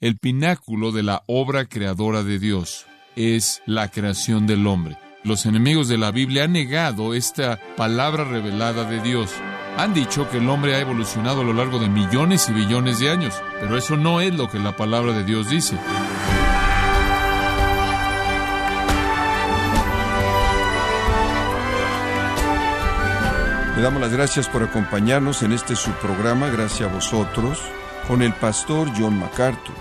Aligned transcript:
el 0.00 0.16
pináculo 0.16 0.92
de 0.92 1.02
la 1.02 1.22
obra 1.26 1.66
creadora 1.66 2.22
de 2.22 2.38
Dios 2.38 2.86
es 3.16 3.62
la 3.66 3.88
creación 3.88 4.46
del 4.46 4.66
hombre. 4.66 4.96
Los 5.24 5.44
enemigos 5.44 5.88
de 5.88 5.98
la 5.98 6.10
Biblia 6.10 6.44
han 6.44 6.52
negado 6.52 7.12
esta 7.12 7.60
palabra 7.76 8.24
revelada 8.24 8.88
de 8.88 9.00
Dios. 9.00 9.30
Han 9.76 9.92
dicho 9.92 10.30
que 10.30 10.38
el 10.38 10.48
hombre 10.48 10.74
ha 10.74 10.80
evolucionado 10.80 11.42
a 11.42 11.44
lo 11.44 11.52
largo 11.52 11.78
de 11.78 11.90
millones 11.90 12.48
y 12.48 12.54
billones 12.54 12.98
de 12.98 13.10
años, 13.10 13.34
pero 13.60 13.76
eso 13.76 13.98
no 13.98 14.22
es 14.22 14.34
lo 14.34 14.48
que 14.50 14.58
la 14.58 14.74
palabra 14.74 15.12
de 15.12 15.24
Dios 15.24 15.50
dice. 15.50 15.76
Le 23.76 23.82
damos 23.82 24.00
las 24.00 24.12
gracias 24.12 24.48
por 24.48 24.62
acompañarnos 24.62 25.42
en 25.42 25.52
este 25.52 25.76
su 25.76 25.90
programa, 25.92 26.48
gracias 26.48 26.90
a 26.90 26.92
vosotros, 26.92 27.60
con 28.06 28.22
el 28.22 28.32
pastor 28.34 28.90
John 28.98 29.18
MacArthur. 29.18 29.74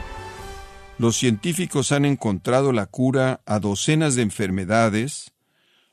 Los 0.97 1.18
científicos 1.18 1.91
han 1.91 2.05
encontrado 2.05 2.73
la 2.73 2.86
cura 2.86 3.42
a 3.45 3.59
docenas 3.59 4.15
de 4.15 4.21
enfermedades, 4.21 5.32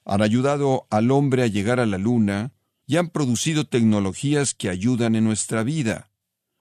han 0.04 0.22
ayudado 0.22 0.86
al 0.90 1.10
hombre 1.10 1.42
a 1.42 1.46
llegar 1.46 1.80
a 1.80 1.86
la 1.86 1.98
luna 1.98 2.52
y 2.86 2.96
han 2.96 3.10
producido 3.10 3.66
tecnologías 3.66 4.54
que 4.54 4.68
ayudan 4.68 5.14
en 5.16 5.24
nuestra 5.24 5.62
vida. 5.62 6.10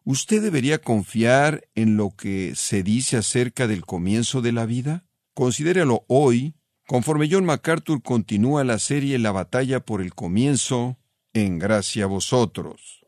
¿Usted 0.03 0.41
debería 0.41 0.79
confiar 0.79 1.67
en 1.73 1.97
lo 1.97 2.11
que 2.15 2.53
se 2.55 2.83
dice 2.83 3.17
acerca 3.17 3.67
del 3.67 3.85
comienzo 3.85 4.41
de 4.41 4.51
la 4.51 4.65
vida? 4.65 5.05
Considéralo 5.33 6.05
hoy, 6.07 6.55
conforme 6.87 7.27
John 7.29 7.45
MacArthur 7.45 8.01
continúa 8.03 8.63
la 8.63 8.79
serie 8.79 9.17
La 9.19 9.31
batalla 9.31 9.79
por 9.79 10.01
el 10.01 10.13
comienzo, 10.13 10.97
en 11.33 11.59
gracia 11.59 12.05
a 12.05 12.07
vosotros. 12.07 13.04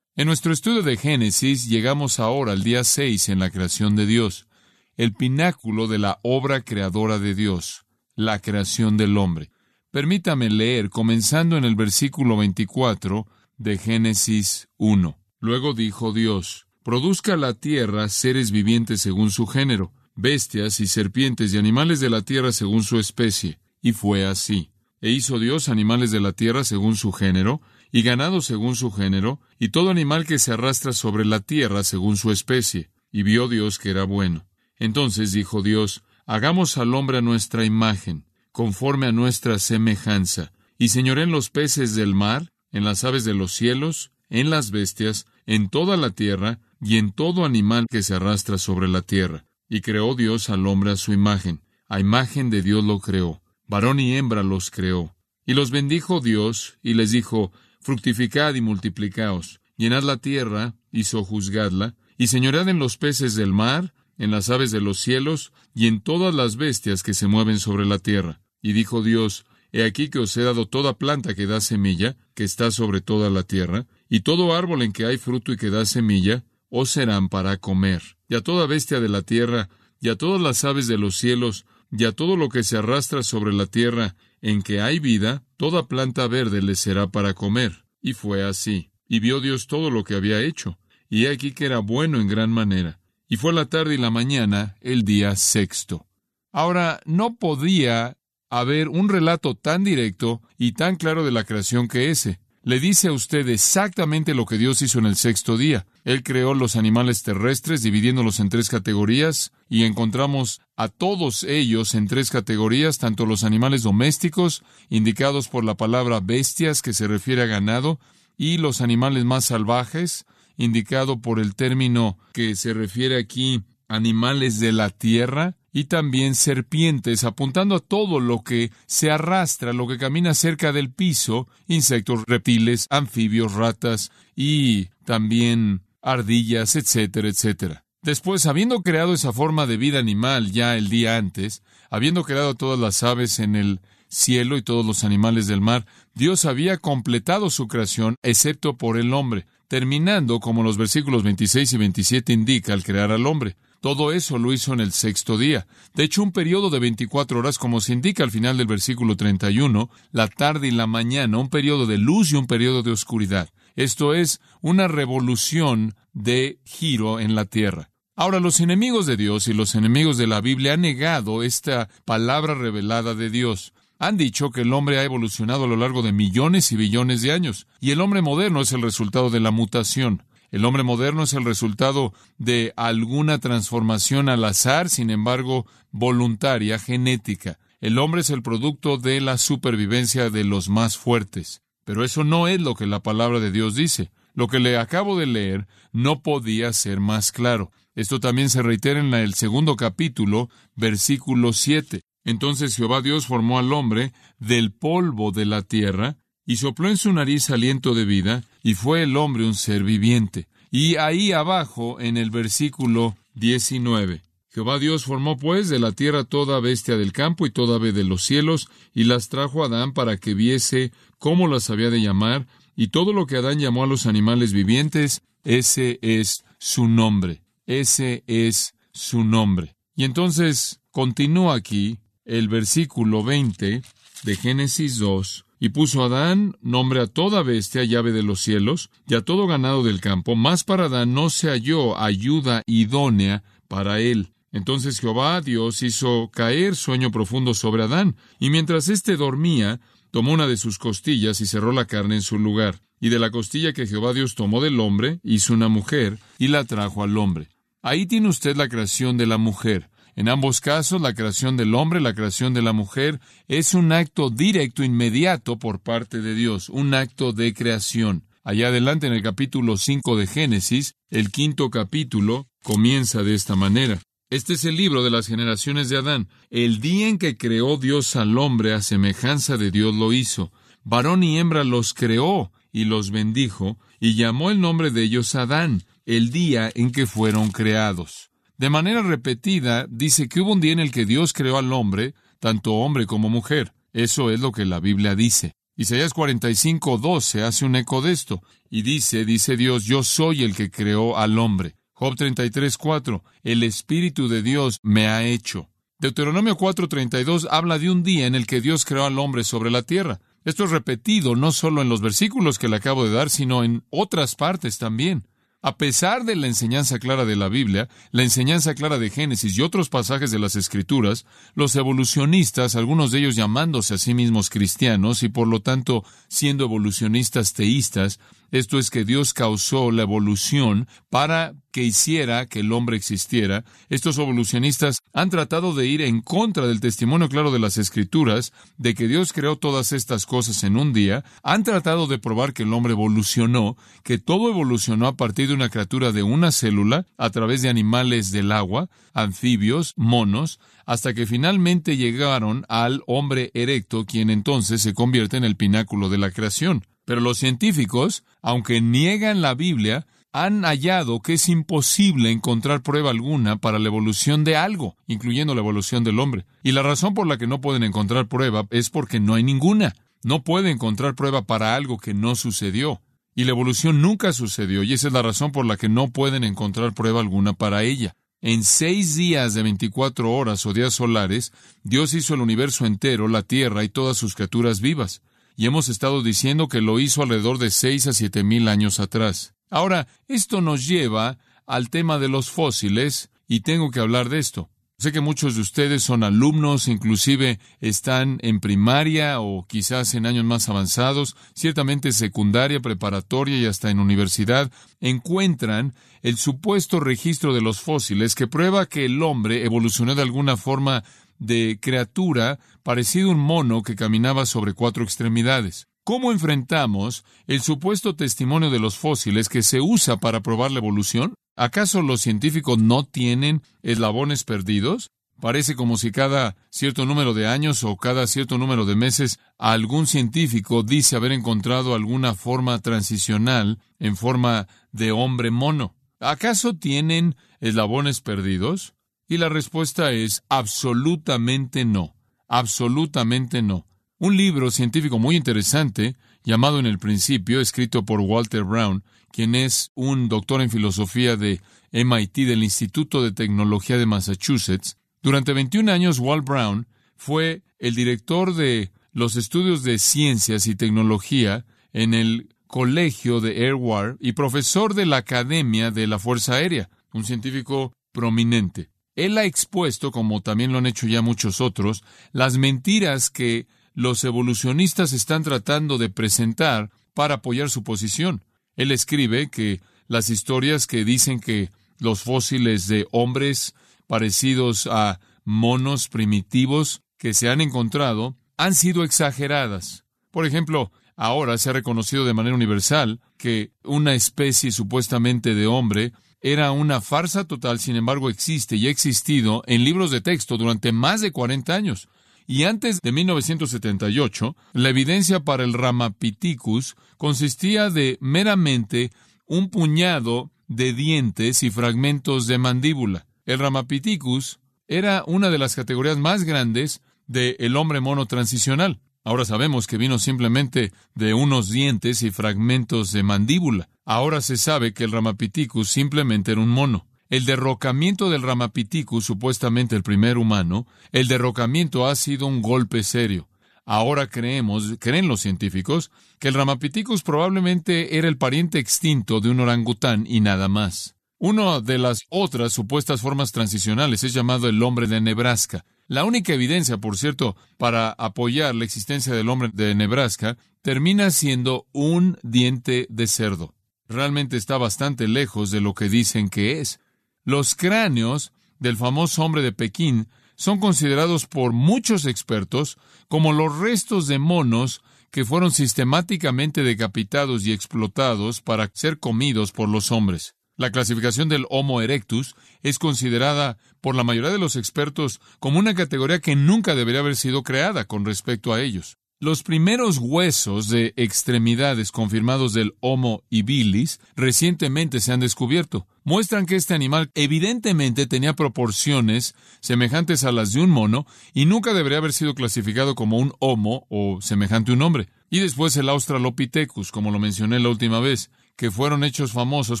En 0.16 0.26
nuestro 0.26 0.52
estudio 0.52 0.82
de 0.82 0.96
Génesis 0.96 1.68
llegamos 1.68 2.18
ahora 2.18 2.52
al 2.52 2.64
día 2.64 2.82
6 2.82 3.28
en 3.28 3.38
la 3.38 3.48
creación 3.48 3.94
de 3.94 4.06
Dios, 4.06 4.48
el 4.96 5.14
pináculo 5.14 5.86
de 5.86 5.98
la 5.98 6.18
obra 6.22 6.62
creadora 6.62 7.20
de 7.20 7.36
Dios, 7.36 7.86
la 8.16 8.40
creación 8.40 8.96
del 8.96 9.16
hombre. 9.16 9.52
Permítame 9.92 10.50
leer, 10.50 10.90
comenzando 10.90 11.56
en 11.56 11.64
el 11.64 11.76
versículo 11.76 12.36
24 12.36 13.28
de 13.56 13.78
Génesis 13.78 14.68
1. 14.78 15.16
Luego 15.38 15.74
dijo 15.74 16.12
Dios, 16.12 16.66
produzca 16.82 17.36
la 17.36 17.54
tierra 17.54 18.08
seres 18.08 18.50
vivientes 18.50 19.00
según 19.00 19.30
su 19.30 19.46
género, 19.46 19.92
bestias 20.16 20.80
y 20.80 20.88
serpientes 20.88 21.54
y 21.54 21.58
animales 21.58 22.00
de 22.00 22.10
la 22.10 22.22
tierra 22.22 22.50
según 22.50 22.82
su 22.82 22.98
especie. 22.98 23.60
Y 23.80 23.92
fue 23.92 24.26
así. 24.26 24.72
E 25.00 25.10
hizo 25.10 25.38
Dios 25.38 25.68
animales 25.68 26.10
de 26.10 26.20
la 26.20 26.32
tierra 26.32 26.64
según 26.64 26.96
su 26.96 27.12
género, 27.12 27.62
y 27.92 28.02
ganado 28.02 28.40
según 28.40 28.76
su 28.76 28.90
género, 28.90 29.40
y 29.58 29.70
todo 29.70 29.90
animal 29.90 30.26
que 30.26 30.38
se 30.38 30.52
arrastra 30.52 30.92
sobre 30.92 31.24
la 31.24 31.40
tierra 31.40 31.84
según 31.84 32.16
su 32.16 32.30
especie. 32.30 32.90
Y 33.12 33.22
vio 33.22 33.48
Dios 33.48 33.78
que 33.78 33.90
era 33.90 34.04
bueno. 34.04 34.46
Entonces 34.78 35.32
dijo 35.32 35.62
Dios, 35.62 36.02
Hagamos 36.26 36.78
al 36.78 36.94
hombre 36.94 37.18
a 37.18 37.22
nuestra 37.22 37.64
imagen, 37.64 38.24
conforme 38.52 39.06
a 39.06 39.12
nuestra 39.12 39.58
semejanza, 39.58 40.52
y 40.78 40.88
señoré 40.88 41.22
en 41.22 41.32
los 41.32 41.50
peces 41.50 41.94
del 41.96 42.14
mar, 42.14 42.52
en 42.70 42.84
las 42.84 43.02
aves 43.02 43.24
de 43.24 43.34
los 43.34 43.52
cielos, 43.52 44.12
en 44.28 44.48
las 44.48 44.70
bestias, 44.70 45.26
en 45.46 45.68
toda 45.68 45.96
la 45.96 46.10
tierra, 46.10 46.60
y 46.80 46.98
en 46.98 47.12
todo 47.12 47.44
animal 47.44 47.86
que 47.90 48.02
se 48.02 48.14
arrastra 48.14 48.58
sobre 48.58 48.86
la 48.86 49.02
tierra. 49.02 49.44
Y 49.68 49.80
creó 49.80 50.14
Dios 50.14 50.50
al 50.50 50.66
hombre 50.66 50.92
a 50.92 50.96
su 50.96 51.12
imagen. 51.12 51.62
A 51.88 51.98
imagen 51.98 52.48
de 52.48 52.62
Dios 52.62 52.84
lo 52.84 53.00
creó 53.00 53.42
varón 53.70 54.00
y 54.00 54.16
hembra 54.16 54.42
los 54.42 54.70
creó. 54.70 55.14
Y 55.46 55.54
los 55.54 55.70
bendijo 55.70 56.20
Dios, 56.20 56.78
y 56.82 56.94
les 56.94 57.12
dijo, 57.12 57.52
fructificad 57.80 58.54
y 58.54 58.60
multiplicaos, 58.60 59.60
llenad 59.76 60.02
la 60.02 60.18
tierra, 60.18 60.74
y 60.92 61.04
sojuzgadla, 61.04 61.96
y 62.18 62.26
señoread 62.26 62.68
en 62.68 62.78
los 62.78 62.96
peces 62.96 63.34
del 63.34 63.52
mar, 63.52 63.94
en 64.18 64.30
las 64.30 64.50
aves 64.50 64.70
de 64.70 64.80
los 64.80 65.00
cielos, 65.00 65.52
y 65.74 65.86
en 65.86 66.00
todas 66.00 66.34
las 66.34 66.56
bestias 66.56 67.02
que 67.02 67.14
se 67.14 67.26
mueven 67.26 67.58
sobre 67.58 67.86
la 67.86 67.98
tierra. 67.98 68.42
Y 68.60 68.72
dijo 68.72 69.02
Dios, 69.02 69.46
He 69.72 69.84
aquí 69.84 70.08
que 70.08 70.18
os 70.18 70.36
he 70.36 70.42
dado 70.42 70.66
toda 70.66 70.98
planta 70.98 71.34
que 71.34 71.46
da 71.46 71.60
semilla, 71.60 72.16
que 72.34 72.44
está 72.44 72.70
sobre 72.70 73.00
toda 73.00 73.30
la 73.30 73.44
tierra, 73.44 73.86
y 74.08 74.20
todo 74.20 74.54
árbol 74.54 74.82
en 74.82 74.92
que 74.92 75.06
hay 75.06 75.16
fruto 75.16 75.52
y 75.52 75.56
que 75.56 75.70
da 75.70 75.86
semilla, 75.86 76.44
os 76.68 76.90
serán 76.90 77.28
para 77.28 77.56
comer. 77.56 78.02
Y 78.28 78.34
a 78.34 78.40
toda 78.40 78.66
bestia 78.66 79.00
de 79.00 79.08
la 79.08 79.22
tierra, 79.22 79.68
y 80.00 80.08
a 80.08 80.16
todas 80.16 80.40
las 80.40 80.64
aves 80.64 80.88
de 80.88 80.98
los 80.98 81.16
cielos, 81.16 81.66
y 81.92 82.04
a 82.04 82.12
todo 82.12 82.36
lo 82.36 82.48
que 82.48 82.64
se 82.64 82.78
arrastra 82.78 83.22
sobre 83.22 83.52
la 83.52 83.66
tierra 83.66 84.16
en 84.42 84.62
que 84.62 84.80
hay 84.80 84.98
vida, 84.98 85.44
toda 85.56 85.88
planta 85.88 86.26
verde 86.26 86.62
le 86.62 86.76
será 86.76 87.08
para 87.08 87.34
comer. 87.34 87.84
Y 88.00 88.14
fue 88.14 88.44
así. 88.44 88.90
Y 89.08 89.20
vio 89.20 89.40
Dios 89.40 89.66
todo 89.66 89.90
lo 89.90 90.04
que 90.04 90.14
había 90.14 90.40
hecho, 90.40 90.78
y 91.08 91.26
aquí 91.26 91.52
que 91.52 91.66
era 91.66 91.80
bueno 91.80 92.20
en 92.20 92.28
gran 92.28 92.50
manera. 92.50 93.00
Y 93.28 93.36
fue 93.36 93.52
la 93.52 93.66
tarde 93.66 93.94
y 93.94 93.98
la 93.98 94.10
mañana 94.10 94.76
el 94.80 95.04
día 95.04 95.34
sexto. 95.36 96.06
Ahora, 96.52 97.00
no 97.04 97.36
podía 97.36 98.16
haber 98.48 98.88
un 98.88 99.08
relato 99.08 99.54
tan 99.54 99.84
directo 99.84 100.42
y 100.58 100.72
tan 100.72 100.96
claro 100.96 101.24
de 101.24 101.30
la 101.30 101.44
creación 101.44 101.88
que 101.88 102.10
ese 102.10 102.40
le 102.62 102.78
dice 102.78 103.08
a 103.08 103.12
usted 103.12 103.48
exactamente 103.48 104.34
lo 104.34 104.44
que 104.44 104.58
Dios 104.58 104.82
hizo 104.82 104.98
en 104.98 105.06
el 105.06 105.16
sexto 105.16 105.56
día. 105.56 105.86
Él 106.04 106.22
creó 106.22 106.52
los 106.54 106.76
animales 106.76 107.22
terrestres 107.22 107.82
dividiéndolos 107.82 108.38
en 108.38 108.50
tres 108.50 108.68
categorías 108.68 109.52
y 109.68 109.84
encontramos 109.84 110.60
a 110.76 110.88
todos 110.88 111.42
ellos 111.44 111.94
en 111.94 112.06
tres 112.06 112.30
categorías, 112.30 112.98
tanto 112.98 113.24
los 113.24 113.44
animales 113.44 113.82
domésticos, 113.82 114.62
indicados 114.90 115.48
por 115.48 115.64
la 115.64 115.74
palabra 115.74 116.20
bestias 116.20 116.82
que 116.82 116.92
se 116.92 117.06
refiere 117.06 117.42
a 117.42 117.46
ganado, 117.46 117.98
y 118.36 118.58
los 118.58 118.80
animales 118.80 119.24
más 119.24 119.46
salvajes, 119.46 120.26
indicado 120.56 121.20
por 121.20 121.40
el 121.40 121.54
término 121.54 122.18
que 122.32 122.56
se 122.56 122.74
refiere 122.74 123.18
aquí 123.18 123.62
animales 123.88 124.60
de 124.60 124.72
la 124.72 124.90
tierra, 124.90 125.56
y 125.72 125.84
también 125.84 126.34
serpientes, 126.34 127.24
apuntando 127.24 127.76
a 127.76 127.80
todo 127.80 128.20
lo 128.20 128.42
que 128.42 128.72
se 128.86 129.10
arrastra, 129.10 129.72
lo 129.72 129.86
que 129.86 129.98
camina 129.98 130.34
cerca 130.34 130.72
del 130.72 130.90
piso, 130.92 131.48
insectos, 131.68 132.24
reptiles, 132.26 132.86
anfibios, 132.90 133.54
ratas 133.54 134.10
y 134.34 134.86
también 135.04 135.82
ardillas, 136.02 136.76
etcétera, 136.76 137.28
etcétera. 137.28 137.84
Después, 138.02 138.46
habiendo 138.46 138.82
creado 138.82 139.12
esa 139.12 139.32
forma 139.32 139.66
de 139.66 139.76
vida 139.76 139.98
animal 139.98 140.52
ya 140.52 140.76
el 140.76 140.88
día 140.88 141.18
antes, 141.18 141.62
habiendo 141.90 142.24
creado 142.24 142.54
todas 142.54 142.78
las 142.78 143.02
aves 143.02 143.38
en 143.38 143.56
el 143.56 143.80
cielo 144.08 144.56
y 144.56 144.62
todos 144.62 144.84
los 144.86 145.04
animales 145.04 145.46
del 145.46 145.60
mar, 145.60 145.86
Dios 146.14 146.46
había 146.46 146.78
completado 146.78 147.50
su 147.50 147.68
creación, 147.68 148.16
excepto 148.22 148.76
por 148.76 148.96
el 148.98 149.12
hombre, 149.12 149.46
terminando, 149.68 150.40
como 150.40 150.62
los 150.62 150.78
versículos 150.78 151.22
26 151.22 151.72
y 151.74 151.76
27 151.76 152.32
indica, 152.32 152.72
al 152.72 152.82
crear 152.82 153.12
al 153.12 153.26
hombre. 153.26 153.56
Todo 153.80 154.12
eso 154.12 154.36
lo 154.36 154.52
hizo 154.52 154.74
en 154.74 154.80
el 154.80 154.92
sexto 154.92 155.38
día. 155.38 155.66
De 155.94 156.04
hecho, 156.04 156.22
un 156.22 156.32
periodo 156.32 156.68
de 156.68 156.80
24 156.80 157.38
horas, 157.38 157.58
como 157.58 157.80
se 157.80 157.94
indica 157.94 158.22
al 158.22 158.30
final 158.30 158.58
del 158.58 158.66
versículo 158.66 159.16
31, 159.16 159.88
la 160.12 160.28
tarde 160.28 160.68
y 160.68 160.70
la 160.70 160.86
mañana, 160.86 161.38
un 161.38 161.48
periodo 161.48 161.86
de 161.86 161.96
luz 161.96 162.32
y 162.32 162.36
un 162.36 162.46
periodo 162.46 162.82
de 162.82 162.90
oscuridad. 162.90 163.48
Esto 163.76 164.12
es 164.12 164.42
una 164.60 164.86
revolución 164.86 165.94
de 166.12 166.58
giro 166.66 167.20
en 167.20 167.34
la 167.34 167.46
tierra. 167.46 167.90
Ahora, 168.16 168.38
los 168.38 168.60
enemigos 168.60 169.06
de 169.06 169.16
Dios 169.16 169.48
y 169.48 169.54
los 169.54 169.74
enemigos 169.74 170.18
de 170.18 170.26
la 170.26 170.42
Biblia 170.42 170.74
han 170.74 170.82
negado 170.82 171.42
esta 171.42 171.88
palabra 172.04 172.54
revelada 172.54 173.14
de 173.14 173.30
Dios. 173.30 173.72
Han 173.98 174.18
dicho 174.18 174.50
que 174.50 174.60
el 174.60 174.74
hombre 174.74 174.98
ha 174.98 175.04
evolucionado 175.04 175.64
a 175.64 175.66
lo 175.66 175.76
largo 175.76 176.02
de 176.02 176.12
millones 176.12 176.70
y 176.70 176.76
billones 176.76 177.22
de 177.22 177.32
años, 177.32 177.66
y 177.80 177.92
el 177.92 178.02
hombre 178.02 178.20
moderno 178.20 178.60
es 178.60 178.72
el 178.72 178.82
resultado 178.82 179.30
de 179.30 179.40
la 179.40 179.50
mutación. 179.50 180.22
El 180.50 180.64
hombre 180.64 180.82
moderno 180.82 181.22
es 181.22 181.32
el 181.32 181.44
resultado 181.44 182.12
de 182.38 182.72
alguna 182.76 183.38
transformación 183.38 184.28
al 184.28 184.44
azar, 184.44 184.88
sin 184.88 185.10
embargo, 185.10 185.66
voluntaria, 185.90 186.78
genética. 186.78 187.58
El 187.80 187.98
hombre 187.98 188.22
es 188.22 188.30
el 188.30 188.42
producto 188.42 188.98
de 188.98 189.20
la 189.20 189.38
supervivencia 189.38 190.28
de 190.28 190.44
los 190.44 190.68
más 190.68 190.98
fuertes. 190.98 191.62
Pero 191.84 192.04
eso 192.04 192.24
no 192.24 192.48
es 192.48 192.60
lo 192.60 192.74
que 192.74 192.86
la 192.86 193.02
palabra 193.02 193.40
de 193.40 193.52
Dios 193.52 193.74
dice. 193.74 194.10
Lo 194.34 194.48
que 194.48 194.60
le 194.60 194.76
acabo 194.76 195.18
de 195.18 195.26
leer 195.26 195.66
no 195.92 196.22
podía 196.22 196.72
ser 196.72 197.00
más 197.00 197.32
claro. 197.32 197.72
Esto 197.94 198.20
también 198.20 198.50
se 198.50 198.62
reitera 198.62 199.00
en 199.00 199.12
el 199.14 199.34
segundo 199.34 199.76
capítulo, 199.76 200.50
versículo 200.76 201.52
7. 201.52 202.02
Entonces 202.24 202.76
Jehová 202.76 203.00
Dios 203.00 203.26
formó 203.26 203.58
al 203.58 203.72
hombre 203.72 204.12
del 204.38 204.72
polvo 204.72 205.32
de 205.32 205.46
la 205.46 205.62
tierra 205.62 206.16
y 206.46 206.56
sopló 206.56 206.88
en 206.88 206.96
su 206.96 207.12
nariz 207.12 207.50
aliento 207.50 207.94
de 207.94 208.04
vida, 208.04 208.44
y 208.62 208.74
fue 208.74 209.02
el 209.02 209.16
hombre 209.16 209.44
un 209.44 209.54
ser 209.54 209.84
viviente. 209.84 210.48
Y 210.70 210.96
ahí 210.96 211.32
abajo, 211.32 212.00
en 212.00 212.16
el 212.16 212.30
versículo 212.30 213.16
19, 213.34 214.22
Jehová 214.52 214.78
Dios 214.80 215.04
formó 215.04 215.36
pues 215.36 215.68
de 215.68 215.78
la 215.78 215.92
tierra 215.92 216.24
toda 216.24 216.58
bestia 216.58 216.96
del 216.96 217.12
campo 217.12 217.46
y 217.46 217.50
toda 217.50 217.76
ave 217.76 217.92
de 217.92 218.04
los 218.04 218.24
cielos, 218.24 218.68
y 218.92 219.04
las 219.04 219.28
trajo 219.28 219.62
a 219.62 219.66
Adán 219.66 219.92
para 219.92 220.16
que 220.16 220.34
viese 220.34 220.92
cómo 221.18 221.46
las 221.46 221.70
había 221.70 221.90
de 221.90 222.00
llamar, 222.00 222.46
y 222.74 222.88
todo 222.88 223.12
lo 223.12 223.26
que 223.26 223.36
Adán 223.36 223.60
llamó 223.60 223.84
a 223.84 223.86
los 223.86 224.06
animales 224.06 224.52
vivientes, 224.52 225.22
ese 225.44 225.98
es 226.02 226.44
su 226.58 226.88
nombre, 226.88 227.42
ese 227.66 228.24
es 228.26 228.74
su 228.92 229.24
nombre. 229.24 229.76
Y 229.94 230.04
entonces 230.04 230.80
continúa 230.90 231.54
aquí 231.54 231.98
el 232.24 232.48
versículo 232.48 233.22
20 233.22 233.82
de 234.24 234.36
Génesis 234.36 234.98
2, 234.98 235.44
y 235.60 235.68
puso 235.68 236.02
Adán 236.02 236.56
nombre 236.62 237.00
a 237.00 237.06
toda 237.06 237.42
bestia 237.42 237.84
llave 237.84 238.10
de 238.10 238.22
los 238.22 238.40
cielos 238.40 238.90
y 239.06 239.14
a 239.14 239.20
todo 239.20 239.46
ganado 239.46 239.84
del 239.84 240.00
campo, 240.00 240.34
mas 240.34 240.64
para 240.64 240.86
Adán 240.86 241.12
no 241.12 241.28
se 241.28 241.50
halló 241.50 241.98
ayuda 241.98 242.62
idónea 242.66 243.44
para 243.68 244.00
él. 244.00 244.32
Entonces 244.52 244.98
Jehová 244.98 245.42
Dios 245.42 245.82
hizo 245.82 246.30
caer 246.32 246.74
sueño 246.74 247.12
profundo 247.12 247.54
sobre 247.54 247.84
Adán, 247.84 248.16
y 248.40 248.50
mientras 248.50 248.88
éste 248.88 249.16
dormía, 249.16 249.80
tomó 250.10 250.32
una 250.32 250.48
de 250.48 250.56
sus 250.56 250.78
costillas 250.78 251.40
y 251.40 251.46
cerró 251.46 251.70
la 251.70 251.84
carne 251.84 252.16
en 252.16 252.22
su 252.22 252.38
lugar. 252.38 252.80
Y 252.98 253.10
de 253.10 253.18
la 253.18 253.30
costilla 253.30 253.72
que 253.72 253.86
Jehová 253.86 254.12
Dios 254.12 254.34
tomó 254.34 254.60
del 254.60 254.80
hombre, 254.80 255.20
hizo 255.22 255.54
una 255.54 255.68
mujer 255.68 256.18
y 256.38 256.48
la 256.48 256.64
trajo 256.64 257.02
al 257.02 257.16
hombre. 257.16 257.48
Ahí 257.82 258.06
tiene 258.06 258.28
usted 258.28 258.56
la 258.56 258.68
creación 258.68 259.16
de 259.16 259.26
la 259.26 259.38
mujer. 259.38 259.88
En 260.16 260.28
ambos 260.28 260.60
casos, 260.60 261.00
la 261.00 261.14
creación 261.14 261.56
del 261.56 261.74
hombre, 261.74 262.00
la 262.00 262.14
creación 262.14 262.54
de 262.54 262.62
la 262.62 262.72
mujer, 262.72 263.20
es 263.48 263.74
un 263.74 263.92
acto 263.92 264.30
directo, 264.30 264.82
inmediato 264.82 265.58
por 265.58 265.80
parte 265.80 266.20
de 266.20 266.34
Dios, 266.34 266.68
un 266.68 266.94
acto 266.94 267.32
de 267.32 267.54
creación. 267.54 268.24
Allá 268.42 268.68
adelante 268.68 269.06
en 269.06 269.12
el 269.12 269.22
capítulo 269.22 269.76
5 269.76 270.16
de 270.16 270.26
Génesis, 270.26 270.94
el 271.10 271.30
quinto 271.30 271.70
capítulo, 271.70 272.48
comienza 272.62 273.22
de 273.22 273.34
esta 273.34 273.56
manera. 273.56 274.00
Este 274.30 274.54
es 274.54 274.64
el 274.64 274.76
libro 274.76 275.02
de 275.02 275.10
las 275.10 275.26
generaciones 275.26 275.88
de 275.88 275.98
Adán. 275.98 276.28
El 276.50 276.80
día 276.80 277.08
en 277.08 277.18
que 277.18 277.36
creó 277.36 277.76
Dios 277.76 278.16
al 278.16 278.38
hombre 278.38 278.72
a 278.72 278.80
semejanza 278.80 279.56
de 279.56 279.70
Dios 279.70 279.94
lo 279.94 280.12
hizo. 280.12 280.52
Varón 280.84 281.22
y 281.22 281.38
hembra 281.38 281.64
los 281.64 281.94
creó 281.94 282.52
y 282.72 282.84
los 282.84 283.10
bendijo, 283.10 283.78
y 283.98 284.14
llamó 284.14 284.50
el 284.50 284.60
nombre 284.60 284.90
de 284.90 285.02
ellos 285.02 285.34
Adán, 285.34 285.82
el 286.06 286.30
día 286.30 286.70
en 286.74 286.92
que 286.92 287.06
fueron 287.06 287.50
creados. 287.50 288.29
De 288.60 288.68
manera 288.68 289.00
repetida, 289.00 289.86
dice 289.88 290.28
que 290.28 290.42
hubo 290.42 290.52
un 290.52 290.60
día 290.60 290.72
en 290.72 290.80
el 290.80 290.90
que 290.92 291.06
Dios 291.06 291.32
creó 291.32 291.56
al 291.56 291.72
hombre, 291.72 292.12
tanto 292.40 292.74
hombre 292.74 293.06
como 293.06 293.30
mujer. 293.30 293.72
Eso 293.94 294.30
es 294.30 294.40
lo 294.40 294.52
que 294.52 294.66
la 294.66 294.80
Biblia 294.80 295.14
dice. 295.14 295.54
Isaías 295.76 296.12
45, 296.12 296.98
12 296.98 297.42
hace 297.42 297.64
un 297.64 297.74
eco 297.74 298.02
de 298.02 298.12
esto, 298.12 298.42
y 298.68 298.82
dice, 298.82 299.24
dice 299.24 299.56
Dios, 299.56 299.86
yo 299.86 300.02
soy 300.02 300.42
el 300.42 300.54
que 300.54 300.70
creó 300.70 301.16
al 301.16 301.38
hombre. 301.38 301.76
Job 301.94 302.16
33, 302.16 302.76
4, 302.76 303.24
el 303.44 303.62
Espíritu 303.62 304.28
de 304.28 304.42
Dios 304.42 304.78
me 304.82 305.08
ha 305.08 305.24
hecho. 305.24 305.70
Deuteronomio 305.98 306.54
4:32 306.58 307.48
habla 307.50 307.78
de 307.78 307.90
un 307.90 308.02
día 308.02 308.26
en 308.26 308.34
el 308.34 308.46
que 308.46 308.60
Dios 308.60 308.84
creó 308.84 309.06
al 309.06 309.18
hombre 309.18 309.42
sobre 309.42 309.70
la 309.70 309.84
tierra. 309.84 310.20
Esto 310.44 310.64
es 310.64 310.70
repetido 310.70 311.34
no 311.34 311.52
solo 311.52 311.80
en 311.80 311.88
los 311.88 312.02
versículos 312.02 312.58
que 312.58 312.68
le 312.68 312.76
acabo 312.76 313.06
de 313.06 313.12
dar, 313.12 313.30
sino 313.30 313.64
en 313.64 313.84
otras 313.88 314.34
partes 314.34 314.76
también. 314.76 315.29
A 315.62 315.76
pesar 315.76 316.24
de 316.24 316.36
la 316.36 316.46
enseñanza 316.46 316.98
clara 316.98 317.26
de 317.26 317.36
la 317.36 317.50
Biblia, 317.50 317.90
la 318.12 318.22
enseñanza 318.22 318.74
clara 318.74 318.98
de 318.98 319.10
Génesis 319.10 319.58
y 319.58 319.60
otros 319.60 319.90
pasajes 319.90 320.30
de 320.30 320.38
las 320.38 320.56
Escrituras, 320.56 321.26
los 321.54 321.76
evolucionistas, 321.76 322.76
algunos 322.76 323.10
de 323.10 323.18
ellos 323.18 323.36
llamándose 323.36 323.92
a 323.92 323.98
sí 323.98 324.14
mismos 324.14 324.48
cristianos 324.48 325.22
y 325.22 325.28
por 325.28 325.46
lo 325.46 325.60
tanto 325.60 326.02
siendo 326.28 326.64
evolucionistas 326.64 327.52
teístas, 327.52 328.20
esto 328.50 328.78
es 328.78 328.90
que 328.90 329.04
Dios 329.04 329.34
causó 329.34 329.90
la 329.90 330.02
evolución 330.02 330.88
para 331.08 331.54
que 331.70 331.84
hiciera 331.84 332.46
que 332.46 332.60
el 332.60 332.72
hombre 332.72 332.96
existiera. 332.96 333.64
Estos 333.88 334.18
evolucionistas 334.18 334.98
han 335.12 335.30
tratado 335.30 335.72
de 335.72 335.86
ir 335.86 336.02
en 336.02 336.20
contra 336.20 336.66
del 336.66 336.80
testimonio 336.80 337.28
claro 337.28 337.52
de 337.52 337.58
las 337.58 337.78
Escrituras 337.78 338.52
de 338.76 338.94
que 338.94 339.08
Dios 339.08 339.32
creó 339.32 339.56
todas 339.56 339.92
estas 339.92 340.26
cosas 340.26 340.64
en 340.64 340.76
un 340.76 340.92
día. 340.92 341.24
Han 341.42 341.64
tratado 341.64 342.06
de 342.06 342.18
probar 342.18 342.52
que 342.52 342.64
el 342.64 342.72
hombre 342.72 342.92
evolucionó, 342.92 343.76
que 344.02 344.18
todo 344.18 344.50
evolucionó 344.50 345.06
a 345.06 345.16
partir 345.16 345.48
de 345.48 345.54
una 345.54 345.68
criatura 345.68 346.12
de 346.12 346.22
una 346.22 346.52
célula, 346.52 347.06
a 347.16 347.30
través 347.30 347.62
de 347.62 347.68
animales 347.68 348.32
del 348.32 348.52
agua, 348.52 348.88
anfibios, 349.14 349.94
monos, 349.96 350.58
hasta 350.86 351.14
que 351.14 351.26
finalmente 351.26 351.96
llegaron 351.96 352.64
al 352.68 353.02
hombre 353.06 353.50
erecto, 353.54 354.06
quien 354.06 354.30
entonces 354.30 354.82
se 354.82 354.94
convierte 354.94 355.36
en 355.36 355.44
el 355.44 355.56
pináculo 355.56 356.08
de 356.08 356.18
la 356.18 356.30
creación. 356.30 356.84
Pero 357.10 357.22
los 357.22 357.38
científicos, 357.38 358.22
aunque 358.40 358.80
niegan 358.80 359.40
la 359.40 359.54
Biblia, 359.54 360.06
han 360.32 360.62
hallado 360.62 361.18
que 361.18 361.32
es 361.32 361.48
imposible 361.48 362.30
encontrar 362.30 362.84
prueba 362.84 363.10
alguna 363.10 363.56
para 363.56 363.80
la 363.80 363.88
evolución 363.88 364.44
de 364.44 364.54
algo, 364.54 364.94
incluyendo 365.08 365.52
la 365.56 365.60
evolución 365.60 366.04
del 366.04 366.20
hombre. 366.20 366.46
Y 366.62 366.70
la 366.70 366.84
razón 366.84 367.14
por 367.14 367.26
la 367.26 367.36
que 367.36 367.48
no 367.48 367.60
pueden 367.60 367.82
encontrar 367.82 368.28
prueba 368.28 368.64
es 368.70 368.90
porque 368.90 369.18
no 369.18 369.34
hay 369.34 369.42
ninguna. 369.42 369.96
No 370.22 370.44
pueden 370.44 370.70
encontrar 370.70 371.16
prueba 371.16 371.42
para 371.42 371.74
algo 371.74 371.98
que 371.98 372.14
no 372.14 372.36
sucedió. 372.36 373.02
Y 373.34 373.42
la 373.42 373.50
evolución 373.50 374.00
nunca 374.00 374.32
sucedió, 374.32 374.84
y 374.84 374.92
esa 374.92 375.08
es 375.08 375.12
la 375.12 375.22
razón 375.22 375.50
por 375.50 375.66
la 375.66 375.76
que 375.76 375.88
no 375.88 376.10
pueden 376.10 376.44
encontrar 376.44 376.94
prueba 376.94 377.18
alguna 377.18 377.54
para 377.54 377.82
ella. 377.82 378.14
En 378.40 378.62
seis 378.62 379.16
días 379.16 379.54
de 379.54 379.64
veinticuatro 379.64 380.30
horas 380.30 380.64
o 380.64 380.72
días 380.72 380.94
solares, 380.94 381.52
Dios 381.82 382.14
hizo 382.14 382.34
el 382.34 382.40
universo 382.40 382.86
entero, 382.86 383.26
la 383.26 383.42
tierra 383.42 383.82
y 383.82 383.88
todas 383.88 384.16
sus 384.16 384.36
criaturas 384.36 384.80
vivas 384.80 385.22
y 385.56 385.66
hemos 385.66 385.88
estado 385.88 386.22
diciendo 386.22 386.68
que 386.68 386.80
lo 386.80 387.00
hizo 387.00 387.22
alrededor 387.22 387.58
de 387.58 387.70
seis 387.70 388.06
a 388.06 388.12
siete 388.12 388.42
mil 388.42 388.68
años 388.68 389.00
atrás. 389.00 389.54
Ahora, 389.70 390.08
esto 390.28 390.60
nos 390.60 390.86
lleva 390.86 391.38
al 391.66 391.90
tema 391.90 392.18
de 392.18 392.28
los 392.28 392.50
fósiles, 392.50 393.30
y 393.50 393.60
tengo 393.60 393.90
que 393.90 393.98
hablar 393.98 394.28
de 394.28 394.38
esto. 394.38 394.70
Sé 394.96 395.10
que 395.10 395.20
muchos 395.20 395.56
de 395.56 395.62
ustedes 395.62 396.04
son 396.04 396.22
alumnos, 396.22 396.86
inclusive 396.86 397.58
están 397.80 398.38
en 398.42 398.60
primaria 398.60 399.40
o 399.40 399.66
quizás 399.66 400.14
en 400.14 400.24
años 400.24 400.44
más 400.44 400.68
avanzados, 400.68 401.34
ciertamente 401.52 402.12
secundaria, 402.12 402.78
preparatoria 402.78 403.56
y 403.56 403.66
hasta 403.66 403.90
en 403.90 403.98
universidad, 403.98 404.70
encuentran 405.00 405.94
el 406.22 406.36
supuesto 406.36 407.00
registro 407.00 407.52
de 407.52 407.60
los 407.60 407.80
fósiles 407.80 408.36
que 408.36 408.46
prueba 408.46 408.86
que 408.86 409.06
el 409.06 409.20
hombre 409.22 409.64
evolucionó 409.64 410.14
de 410.14 410.22
alguna 410.22 410.56
forma 410.56 411.02
de 411.40 411.78
criatura 411.80 412.60
parecido 412.84 413.30
a 413.30 413.32
un 413.32 413.40
mono 413.40 413.82
que 413.82 413.96
caminaba 413.96 414.46
sobre 414.46 414.74
cuatro 414.74 415.02
extremidades. 415.02 415.88
¿Cómo 416.04 416.30
enfrentamos 416.32 417.24
el 417.46 417.60
supuesto 417.60 418.14
testimonio 418.14 418.70
de 418.70 418.78
los 418.78 418.96
fósiles 418.96 419.48
que 419.48 419.62
se 419.62 419.80
usa 419.80 420.18
para 420.18 420.40
probar 420.40 420.70
la 420.70 420.78
evolución? 420.78 421.34
¿Acaso 421.56 422.02
los 422.02 422.20
científicos 422.20 422.78
no 422.78 423.04
tienen 423.04 423.62
eslabones 423.82 424.44
perdidos? 424.44 425.10
Parece 425.40 425.74
como 425.74 425.96
si 425.96 426.10
cada 426.10 426.56
cierto 426.70 427.06
número 427.06 427.32
de 427.32 427.46
años 427.46 427.82
o 427.82 427.96
cada 427.96 428.26
cierto 428.26 428.58
número 428.58 428.84
de 428.84 428.94
meses 428.94 429.38
algún 429.58 430.06
científico 430.06 430.82
dice 430.82 431.16
haber 431.16 431.32
encontrado 431.32 431.94
alguna 431.94 432.34
forma 432.34 432.78
transicional 432.78 433.78
en 433.98 434.16
forma 434.16 434.68
de 434.92 435.12
hombre 435.12 435.50
mono. 435.50 435.94
¿Acaso 436.18 436.74
tienen 436.74 437.36
eslabones 437.60 438.20
perdidos? 438.20 438.94
Y 439.30 439.38
la 439.38 439.48
respuesta 439.48 440.10
es 440.10 440.42
absolutamente 440.48 441.84
no, 441.84 442.16
absolutamente 442.48 443.62
no. 443.62 443.86
Un 444.18 444.36
libro 444.36 444.72
científico 444.72 445.20
muy 445.20 445.36
interesante, 445.36 446.16
llamado 446.42 446.80
En 446.80 446.86
el 446.86 446.98
principio, 446.98 447.60
escrito 447.60 448.04
por 448.04 448.18
Walter 448.18 448.64
Brown, 448.64 449.04
quien 449.30 449.54
es 449.54 449.92
un 449.94 450.28
doctor 450.28 450.60
en 450.62 450.68
filosofía 450.68 451.36
de 451.36 451.60
MIT 451.92 452.38
del 452.38 452.64
Instituto 452.64 453.22
de 453.22 453.30
Tecnología 453.30 453.98
de 453.98 454.06
Massachusetts. 454.06 454.96
Durante 455.22 455.52
21 455.52 455.92
años, 455.92 456.18
Walt 456.18 456.44
Brown 456.44 456.88
fue 457.14 457.62
el 457.78 457.94
director 457.94 458.56
de 458.56 458.90
los 459.12 459.36
estudios 459.36 459.84
de 459.84 460.00
ciencias 460.00 460.66
y 460.66 460.74
tecnología 460.74 461.64
en 461.92 462.14
el 462.14 462.56
Colegio 462.66 463.40
de 463.40 463.64
Air 463.64 463.76
War 463.76 464.16
y 464.18 464.32
profesor 464.32 464.94
de 464.94 465.06
la 465.06 465.18
Academia 465.18 465.92
de 465.92 466.08
la 466.08 466.18
Fuerza 466.18 466.54
Aérea, 466.54 466.90
un 467.12 467.22
científico 467.22 467.92
prominente. 468.10 468.90
Él 469.20 469.36
ha 469.36 469.44
expuesto, 469.44 470.12
como 470.12 470.40
también 470.40 470.72
lo 470.72 470.78
han 470.78 470.86
hecho 470.86 471.06
ya 471.06 471.20
muchos 471.20 471.60
otros, 471.60 472.04
las 472.32 472.56
mentiras 472.56 473.28
que 473.28 473.66
los 473.92 474.24
evolucionistas 474.24 475.12
están 475.12 475.42
tratando 475.42 475.98
de 475.98 476.08
presentar 476.08 476.90
para 477.12 477.34
apoyar 477.34 477.68
su 477.68 477.84
posición. 477.84 478.42
Él 478.76 478.92
escribe 478.92 479.50
que 479.50 479.82
las 480.08 480.30
historias 480.30 480.86
que 480.86 481.04
dicen 481.04 481.38
que 481.38 481.70
los 481.98 482.22
fósiles 482.22 482.86
de 482.86 483.06
hombres 483.10 483.74
parecidos 484.06 484.88
a 484.90 485.20
monos 485.44 486.08
primitivos 486.08 487.02
que 487.18 487.34
se 487.34 487.50
han 487.50 487.60
encontrado 487.60 488.38
han 488.56 488.74
sido 488.74 489.04
exageradas. 489.04 490.04
Por 490.30 490.46
ejemplo, 490.46 490.92
ahora 491.14 491.58
se 491.58 491.68
ha 491.68 491.74
reconocido 491.74 492.24
de 492.24 492.32
manera 492.32 492.56
universal 492.56 493.20
que 493.36 493.72
una 493.84 494.14
especie 494.14 494.72
supuestamente 494.72 495.54
de 495.54 495.66
hombre 495.66 496.14
era 496.40 496.72
una 496.72 497.00
farsa 497.00 497.44
total, 497.44 497.78
sin 497.78 497.96
embargo 497.96 498.30
existe 498.30 498.76
y 498.76 498.86
ha 498.86 498.90
existido 498.90 499.62
en 499.66 499.84
libros 499.84 500.10
de 500.10 500.20
texto 500.20 500.56
durante 500.56 500.92
más 500.92 501.20
de 501.20 501.32
40 501.32 501.74
años. 501.74 502.08
Y 502.46 502.64
antes 502.64 503.00
de 503.00 503.12
1978, 503.12 504.56
la 504.72 504.88
evidencia 504.88 505.40
para 505.40 505.62
el 505.62 505.72
Ramapiticus 505.72 506.96
consistía 507.16 507.90
de 507.90 508.18
meramente 508.20 509.12
un 509.46 509.70
puñado 509.70 510.50
de 510.66 510.92
dientes 510.92 511.62
y 511.62 511.70
fragmentos 511.70 512.46
de 512.46 512.58
mandíbula. 512.58 513.26
El 513.44 513.58
Ramapiticus 513.58 514.58
era 514.88 515.22
una 515.26 515.50
de 515.50 515.58
las 515.58 515.76
categorías 515.76 516.18
más 516.18 516.44
grandes 516.44 517.02
del 517.26 517.76
hombre 517.76 518.00
mono 518.00 518.26
transicional. 518.26 519.00
Ahora 519.22 519.44
sabemos 519.44 519.86
que 519.86 519.98
vino 519.98 520.18
simplemente 520.18 520.92
de 521.14 521.34
unos 521.34 521.68
dientes 521.68 522.22
y 522.22 522.30
fragmentos 522.30 523.12
de 523.12 523.22
mandíbula. 523.22 523.88
Ahora 524.04 524.40
se 524.40 524.56
sabe 524.56 524.94
que 524.94 525.04
el 525.04 525.12
Ramapiticus 525.12 525.90
simplemente 525.90 526.52
era 526.52 526.60
un 526.60 526.70
mono. 526.70 527.06
El 527.28 527.44
derrocamiento 527.44 528.30
del 528.30 528.42
Ramapiticus, 528.42 529.24
supuestamente 529.24 529.94
el 529.94 530.02
primer 530.02 530.38
humano, 530.38 530.86
el 531.12 531.28
derrocamiento 531.28 532.06
ha 532.06 532.16
sido 532.16 532.46
un 532.46 532.62
golpe 532.62 533.02
serio. 533.02 533.48
Ahora 533.84 534.26
creemos, 534.28 534.94
creen 534.98 535.28
los 535.28 535.40
científicos, 535.40 536.10
que 536.38 536.48
el 536.48 536.54
Ramapiticus 536.54 537.22
probablemente 537.22 538.16
era 538.16 538.26
el 538.26 538.38
pariente 538.38 538.78
extinto 538.78 539.40
de 539.40 539.50
un 539.50 539.60
orangután 539.60 540.26
y 540.26 540.40
nada 540.40 540.68
más. 540.68 541.14
Una 541.38 541.80
de 541.80 541.98
las 541.98 542.20
otras 542.28 542.72
supuestas 542.72 543.20
formas 543.20 543.52
transicionales 543.52 544.24
es 544.24 544.32
llamado 544.32 544.68
el 544.68 544.82
hombre 544.82 545.06
de 545.06 545.20
Nebraska. 545.20 545.84
La 546.10 546.24
única 546.24 546.52
evidencia, 546.52 546.98
por 546.98 547.16
cierto, 547.16 547.54
para 547.78 548.10
apoyar 548.10 548.74
la 548.74 548.84
existencia 548.84 549.32
del 549.32 549.48
hombre 549.48 549.70
de 549.72 549.94
Nebraska 549.94 550.58
termina 550.82 551.30
siendo 551.30 551.86
un 551.92 552.36
diente 552.42 553.06
de 553.08 553.28
cerdo. 553.28 553.76
Realmente 554.08 554.56
está 554.56 554.76
bastante 554.76 555.28
lejos 555.28 555.70
de 555.70 555.80
lo 555.80 555.94
que 555.94 556.08
dicen 556.08 556.48
que 556.48 556.80
es. 556.80 556.98
Los 557.44 557.76
cráneos 557.76 558.52
del 558.80 558.96
famoso 558.96 559.44
hombre 559.44 559.62
de 559.62 559.70
Pekín 559.70 560.26
son 560.56 560.80
considerados 560.80 561.46
por 561.46 561.72
muchos 561.72 562.26
expertos 562.26 562.98
como 563.28 563.52
los 563.52 563.78
restos 563.78 564.26
de 564.26 564.40
monos 564.40 565.02
que 565.30 565.44
fueron 565.44 565.70
sistemáticamente 565.70 566.82
decapitados 566.82 567.64
y 567.66 567.72
explotados 567.72 568.62
para 568.62 568.90
ser 568.92 569.20
comidos 569.20 569.70
por 569.70 569.88
los 569.88 570.10
hombres. 570.10 570.56
La 570.80 570.90
clasificación 570.90 571.50
del 571.50 571.66
Homo 571.68 572.00
erectus 572.00 572.56
es 572.82 572.98
considerada 572.98 573.76
por 574.00 574.14
la 574.14 574.24
mayoría 574.24 574.48
de 574.48 574.56
los 574.56 574.76
expertos 574.76 575.38
como 575.58 575.78
una 575.78 575.94
categoría 575.94 576.40
que 576.40 576.56
nunca 576.56 576.94
debería 576.94 577.20
haber 577.20 577.36
sido 577.36 577.62
creada 577.62 578.06
con 578.06 578.24
respecto 578.24 578.72
a 578.72 578.80
ellos. 578.80 579.18
Los 579.40 579.62
primeros 579.62 580.16
huesos 580.16 580.88
de 580.88 581.12
extremidades 581.16 582.12
confirmados 582.12 582.72
del 582.72 582.94
Homo 583.00 583.42
habilis 583.52 584.20
recientemente 584.36 585.20
se 585.20 585.34
han 585.34 585.40
descubierto. 585.40 586.06
Muestran 586.24 586.64
que 586.64 586.76
este 586.76 586.94
animal 586.94 587.30
evidentemente 587.34 588.26
tenía 588.26 588.54
proporciones 588.54 589.54
semejantes 589.80 590.44
a 590.44 590.52
las 590.52 590.72
de 590.72 590.80
un 590.80 590.88
mono 590.88 591.26
y 591.52 591.66
nunca 591.66 591.92
debería 591.92 592.18
haber 592.18 592.32
sido 592.32 592.54
clasificado 592.54 593.14
como 593.14 593.36
un 593.36 593.52
Homo 593.58 594.06
o 594.08 594.40
semejante 594.40 594.92
a 594.92 594.94
un 594.94 595.02
hombre. 595.02 595.28
Y 595.50 595.58
después 595.58 595.94
el 595.98 596.08
Australopithecus, 596.08 597.12
como 597.12 597.30
lo 597.30 597.38
mencioné 597.38 597.80
la 597.80 597.90
última 597.90 598.20
vez, 598.20 598.50
que 598.80 598.90
fueron 598.90 599.24
hechos 599.24 599.52
famosos 599.52 600.00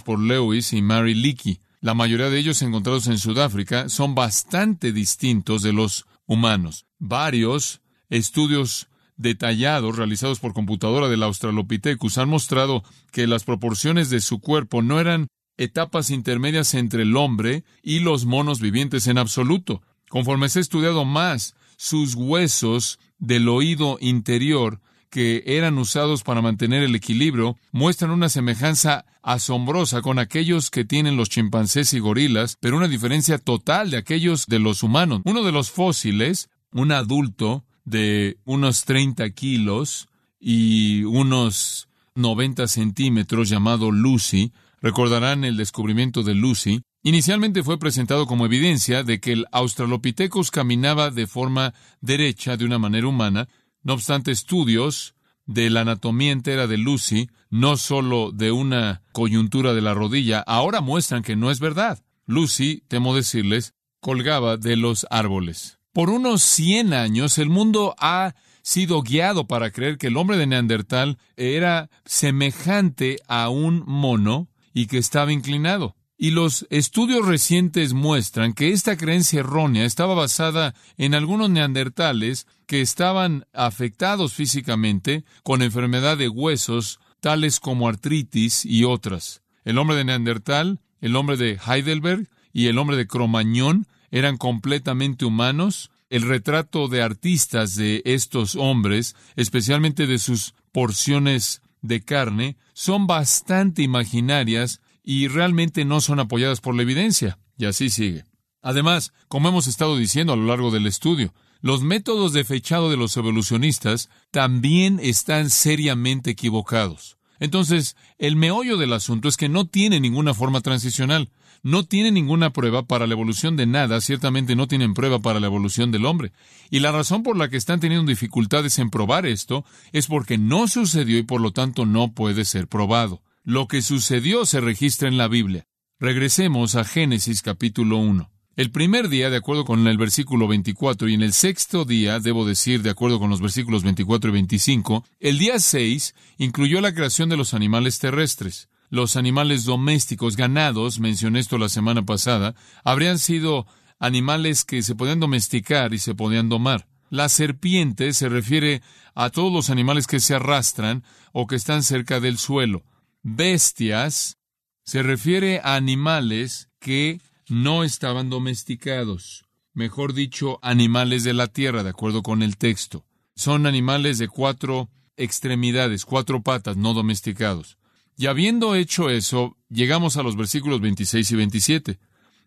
por 0.00 0.18
Lewis 0.18 0.72
y 0.72 0.80
Mary 0.80 1.12
Leakey. 1.12 1.60
La 1.82 1.92
mayoría 1.92 2.30
de 2.30 2.38
ellos 2.38 2.62
encontrados 2.62 3.08
en 3.08 3.18
Sudáfrica 3.18 3.90
son 3.90 4.14
bastante 4.14 4.90
distintos 4.90 5.60
de 5.60 5.74
los 5.74 6.06
humanos. 6.24 6.86
Varios 6.98 7.82
estudios 8.08 8.88
detallados 9.18 9.98
realizados 9.98 10.40
por 10.40 10.54
computadora 10.54 11.10
del 11.10 11.22
Australopithecus 11.24 12.16
han 12.16 12.30
mostrado 12.30 12.82
que 13.12 13.26
las 13.26 13.44
proporciones 13.44 14.08
de 14.08 14.22
su 14.22 14.40
cuerpo 14.40 14.80
no 14.80 14.98
eran 14.98 15.26
etapas 15.58 16.08
intermedias 16.08 16.72
entre 16.72 17.02
el 17.02 17.18
hombre 17.18 17.64
y 17.82 17.98
los 17.98 18.24
monos 18.24 18.60
vivientes 18.60 19.08
en 19.08 19.18
absoluto. 19.18 19.82
Conforme 20.08 20.48
se 20.48 20.60
ha 20.60 20.62
estudiado 20.62 21.04
más, 21.04 21.54
sus 21.76 22.14
huesos 22.14 22.98
del 23.18 23.50
oído 23.50 23.98
interior 24.00 24.80
que 25.10 25.42
eran 25.46 25.76
usados 25.78 26.22
para 26.22 26.40
mantener 26.40 26.82
el 26.82 26.94
equilibrio 26.94 27.56
muestran 27.72 28.10
una 28.10 28.28
semejanza 28.28 29.04
asombrosa 29.22 30.00
con 30.02 30.18
aquellos 30.18 30.70
que 30.70 30.84
tienen 30.84 31.16
los 31.16 31.28
chimpancés 31.28 31.92
y 31.92 31.98
gorilas, 31.98 32.56
pero 32.60 32.76
una 32.76 32.88
diferencia 32.88 33.38
total 33.38 33.90
de 33.90 33.98
aquellos 33.98 34.46
de 34.46 34.60
los 34.60 34.82
humanos. 34.82 35.20
Uno 35.24 35.42
de 35.42 35.52
los 35.52 35.70
fósiles, 35.70 36.48
un 36.72 36.92
adulto, 36.92 37.64
de 37.84 38.38
unos 38.44 38.84
30 38.84 39.28
kilos 39.30 40.08
y 40.38 41.02
unos 41.04 41.88
90 42.14 42.68
centímetros 42.68 43.48
llamado 43.48 43.90
Lucy, 43.90 44.52
recordarán 44.80 45.44
el 45.44 45.56
descubrimiento 45.56 46.22
de 46.22 46.34
Lucy, 46.34 46.82
inicialmente 47.02 47.62
fue 47.62 47.78
presentado 47.78 48.26
como 48.26 48.46
evidencia 48.46 49.02
de 49.02 49.20
que 49.20 49.32
el 49.32 49.46
Australopithecus 49.52 50.50
caminaba 50.50 51.10
de 51.10 51.26
forma 51.26 51.74
derecha 52.00 52.56
de 52.56 52.64
una 52.64 52.78
manera 52.78 53.06
humana, 53.06 53.48
no 53.82 53.94
obstante 53.94 54.30
estudios 54.30 55.14
de 55.46 55.70
la 55.70 55.80
anatomía 55.80 56.32
entera 56.32 56.66
de 56.66 56.78
Lucy, 56.78 57.28
no 57.50 57.76
solo 57.76 58.30
de 58.32 58.52
una 58.52 59.02
coyuntura 59.12 59.74
de 59.74 59.80
la 59.80 59.94
rodilla, 59.94 60.40
ahora 60.40 60.80
muestran 60.80 61.22
que 61.22 61.36
no 61.36 61.50
es 61.50 61.58
verdad. 61.60 62.02
Lucy, 62.26 62.84
temo 62.86 63.14
decirles, 63.14 63.74
colgaba 64.00 64.56
de 64.56 64.76
los 64.76 65.06
árboles. 65.10 65.78
Por 65.92 66.10
unos 66.10 66.42
100 66.42 66.94
años 66.94 67.38
el 67.38 67.50
mundo 67.50 67.96
ha 67.98 68.34
sido 68.62 69.02
guiado 69.02 69.48
para 69.48 69.72
creer 69.72 69.98
que 69.98 70.06
el 70.06 70.16
hombre 70.16 70.36
de 70.36 70.46
Neandertal 70.46 71.18
era 71.36 71.90
semejante 72.04 73.18
a 73.26 73.48
un 73.48 73.82
mono 73.86 74.48
y 74.72 74.86
que 74.86 74.98
estaba 74.98 75.32
inclinado. 75.32 75.96
Y 76.22 76.32
los 76.32 76.66
estudios 76.68 77.26
recientes 77.26 77.94
muestran 77.94 78.52
que 78.52 78.72
esta 78.72 78.98
creencia 78.98 79.40
errónea 79.40 79.86
estaba 79.86 80.12
basada 80.12 80.74
en 80.98 81.14
algunos 81.14 81.48
neandertales 81.48 82.46
que 82.66 82.82
estaban 82.82 83.46
afectados 83.54 84.34
físicamente 84.34 85.24
con 85.42 85.62
enfermedad 85.62 86.18
de 86.18 86.28
huesos 86.28 87.00
tales 87.20 87.58
como 87.58 87.88
artritis 87.88 88.66
y 88.66 88.84
otras. 88.84 89.40
El 89.64 89.78
hombre 89.78 89.96
de 89.96 90.04
Neandertal, 90.04 90.80
el 91.00 91.16
hombre 91.16 91.38
de 91.38 91.58
Heidelberg 91.66 92.28
y 92.52 92.66
el 92.66 92.76
hombre 92.76 92.98
de 92.98 93.06
Cromañón 93.06 93.86
eran 94.10 94.36
completamente 94.36 95.24
humanos. 95.24 95.90
El 96.10 96.28
retrato 96.28 96.88
de 96.88 97.00
artistas 97.00 97.76
de 97.76 98.02
estos 98.04 98.56
hombres, 98.56 99.16
especialmente 99.36 100.06
de 100.06 100.18
sus 100.18 100.52
porciones 100.70 101.62
de 101.80 102.02
carne, 102.02 102.58
son 102.74 103.06
bastante 103.06 103.80
imaginarias 103.80 104.82
y 105.02 105.28
realmente 105.28 105.84
no 105.84 106.00
son 106.00 106.20
apoyadas 106.20 106.60
por 106.60 106.74
la 106.74 106.82
evidencia. 106.82 107.38
Y 107.56 107.66
así 107.66 107.90
sigue. 107.90 108.24
Además, 108.62 109.12
como 109.28 109.48
hemos 109.48 109.66
estado 109.66 109.96
diciendo 109.96 110.32
a 110.32 110.36
lo 110.36 110.46
largo 110.46 110.70
del 110.70 110.86
estudio, 110.86 111.34
los 111.60 111.82
métodos 111.82 112.32
de 112.32 112.44
fechado 112.44 112.90
de 112.90 112.96
los 112.96 113.16
evolucionistas 113.16 114.08
también 114.30 114.98
están 115.02 115.50
seriamente 115.50 116.30
equivocados. 116.30 117.18
Entonces, 117.38 117.96
el 118.18 118.36
meollo 118.36 118.76
del 118.76 118.92
asunto 118.92 119.28
es 119.28 119.36
que 119.36 119.48
no 119.48 119.66
tiene 119.66 120.00
ninguna 120.00 120.34
forma 120.34 120.60
transicional 120.60 121.30
no 121.62 121.84
tienen 121.84 122.14
ninguna 122.14 122.50
prueba 122.50 122.84
para 122.84 123.06
la 123.06 123.12
evolución 123.12 123.56
de 123.56 123.66
nada, 123.66 124.00
ciertamente 124.00 124.56
no 124.56 124.66
tienen 124.66 124.94
prueba 124.94 125.18
para 125.18 125.40
la 125.40 125.46
evolución 125.46 125.90
del 125.90 126.06
hombre. 126.06 126.32
Y 126.70 126.80
la 126.80 126.92
razón 126.92 127.22
por 127.22 127.36
la 127.36 127.48
que 127.48 127.56
están 127.56 127.80
teniendo 127.80 128.08
dificultades 128.08 128.78
en 128.78 128.90
probar 128.90 129.26
esto 129.26 129.64
es 129.92 130.06
porque 130.06 130.38
no 130.38 130.68
sucedió 130.68 131.18
y 131.18 131.22
por 131.22 131.40
lo 131.40 131.52
tanto 131.52 131.86
no 131.86 132.12
puede 132.12 132.44
ser 132.44 132.66
probado. 132.66 133.22
Lo 133.44 133.68
que 133.68 133.82
sucedió 133.82 134.44
se 134.46 134.60
registra 134.60 135.08
en 135.08 135.16
la 135.16 135.28
Biblia. 135.28 135.66
Regresemos 135.98 136.74
a 136.74 136.84
Génesis 136.84 137.42
capítulo 137.42 137.96
1. 137.96 138.30
El 138.56 138.70
primer 138.70 139.08
día, 139.08 139.30
de 139.30 139.38
acuerdo 139.38 139.64
con 139.64 139.86
el 139.86 139.96
versículo 139.96 140.46
24, 140.46 141.08
y 141.08 141.14
en 141.14 141.22
el 141.22 141.32
sexto 141.32 141.84
día, 141.84 142.20
debo 142.20 142.44
decir, 142.44 142.82
de 142.82 142.90
acuerdo 142.90 143.18
con 143.18 143.30
los 143.30 143.40
versículos 143.40 143.82
24 143.82 144.30
y 144.30 144.32
25, 144.34 145.04
el 145.20 145.38
día 145.38 145.58
6 145.58 146.14
incluyó 146.38 146.80
la 146.80 146.94
creación 146.94 147.28
de 147.28 147.36
los 147.36 147.54
animales 147.54 147.98
terrestres 147.98 148.68
los 148.90 149.14
animales 149.14 149.64
domésticos, 149.64 150.36
ganados, 150.36 150.98
mencioné 150.98 151.38
esto 151.38 151.58
la 151.58 151.68
semana 151.68 152.04
pasada, 152.04 152.56
habrían 152.84 153.20
sido 153.20 153.66
animales 154.00 154.64
que 154.64 154.82
se 154.82 154.96
podían 154.96 155.20
domesticar 155.20 155.94
y 155.94 155.98
se 155.98 156.14
podían 156.14 156.48
domar. 156.48 156.88
La 157.08 157.28
serpiente 157.28 158.12
se 158.12 158.28
refiere 158.28 158.82
a 159.14 159.30
todos 159.30 159.52
los 159.52 159.70
animales 159.70 160.06
que 160.06 160.20
se 160.20 160.34
arrastran 160.34 161.04
o 161.32 161.46
que 161.46 161.56
están 161.56 161.82
cerca 161.84 162.18
del 162.20 162.36
suelo. 162.36 162.82
Bestias 163.22 164.38
se 164.84 165.02
refiere 165.02 165.60
a 165.62 165.74
animales 165.74 166.68
que 166.78 167.20
no 167.48 167.84
estaban 167.84 168.30
domesticados. 168.30 169.44
Mejor 169.74 170.14
dicho, 170.14 170.58
animales 170.62 171.22
de 171.22 171.34
la 171.34 171.46
tierra, 171.46 171.82
de 171.82 171.90
acuerdo 171.90 172.22
con 172.22 172.42
el 172.42 172.56
texto. 172.56 173.04
Son 173.36 173.66
animales 173.66 174.18
de 174.18 174.28
cuatro 174.28 174.90
extremidades, 175.16 176.04
cuatro 176.04 176.42
patas, 176.42 176.76
no 176.76 176.94
domesticados. 176.94 177.76
Y 178.16 178.26
habiendo 178.26 178.74
hecho 178.74 179.10
eso, 179.10 179.56
llegamos 179.68 180.16
a 180.16 180.22
los 180.22 180.36
versículos 180.36 180.80
26 180.80 181.30
y 181.30 181.36
27. 181.36 181.98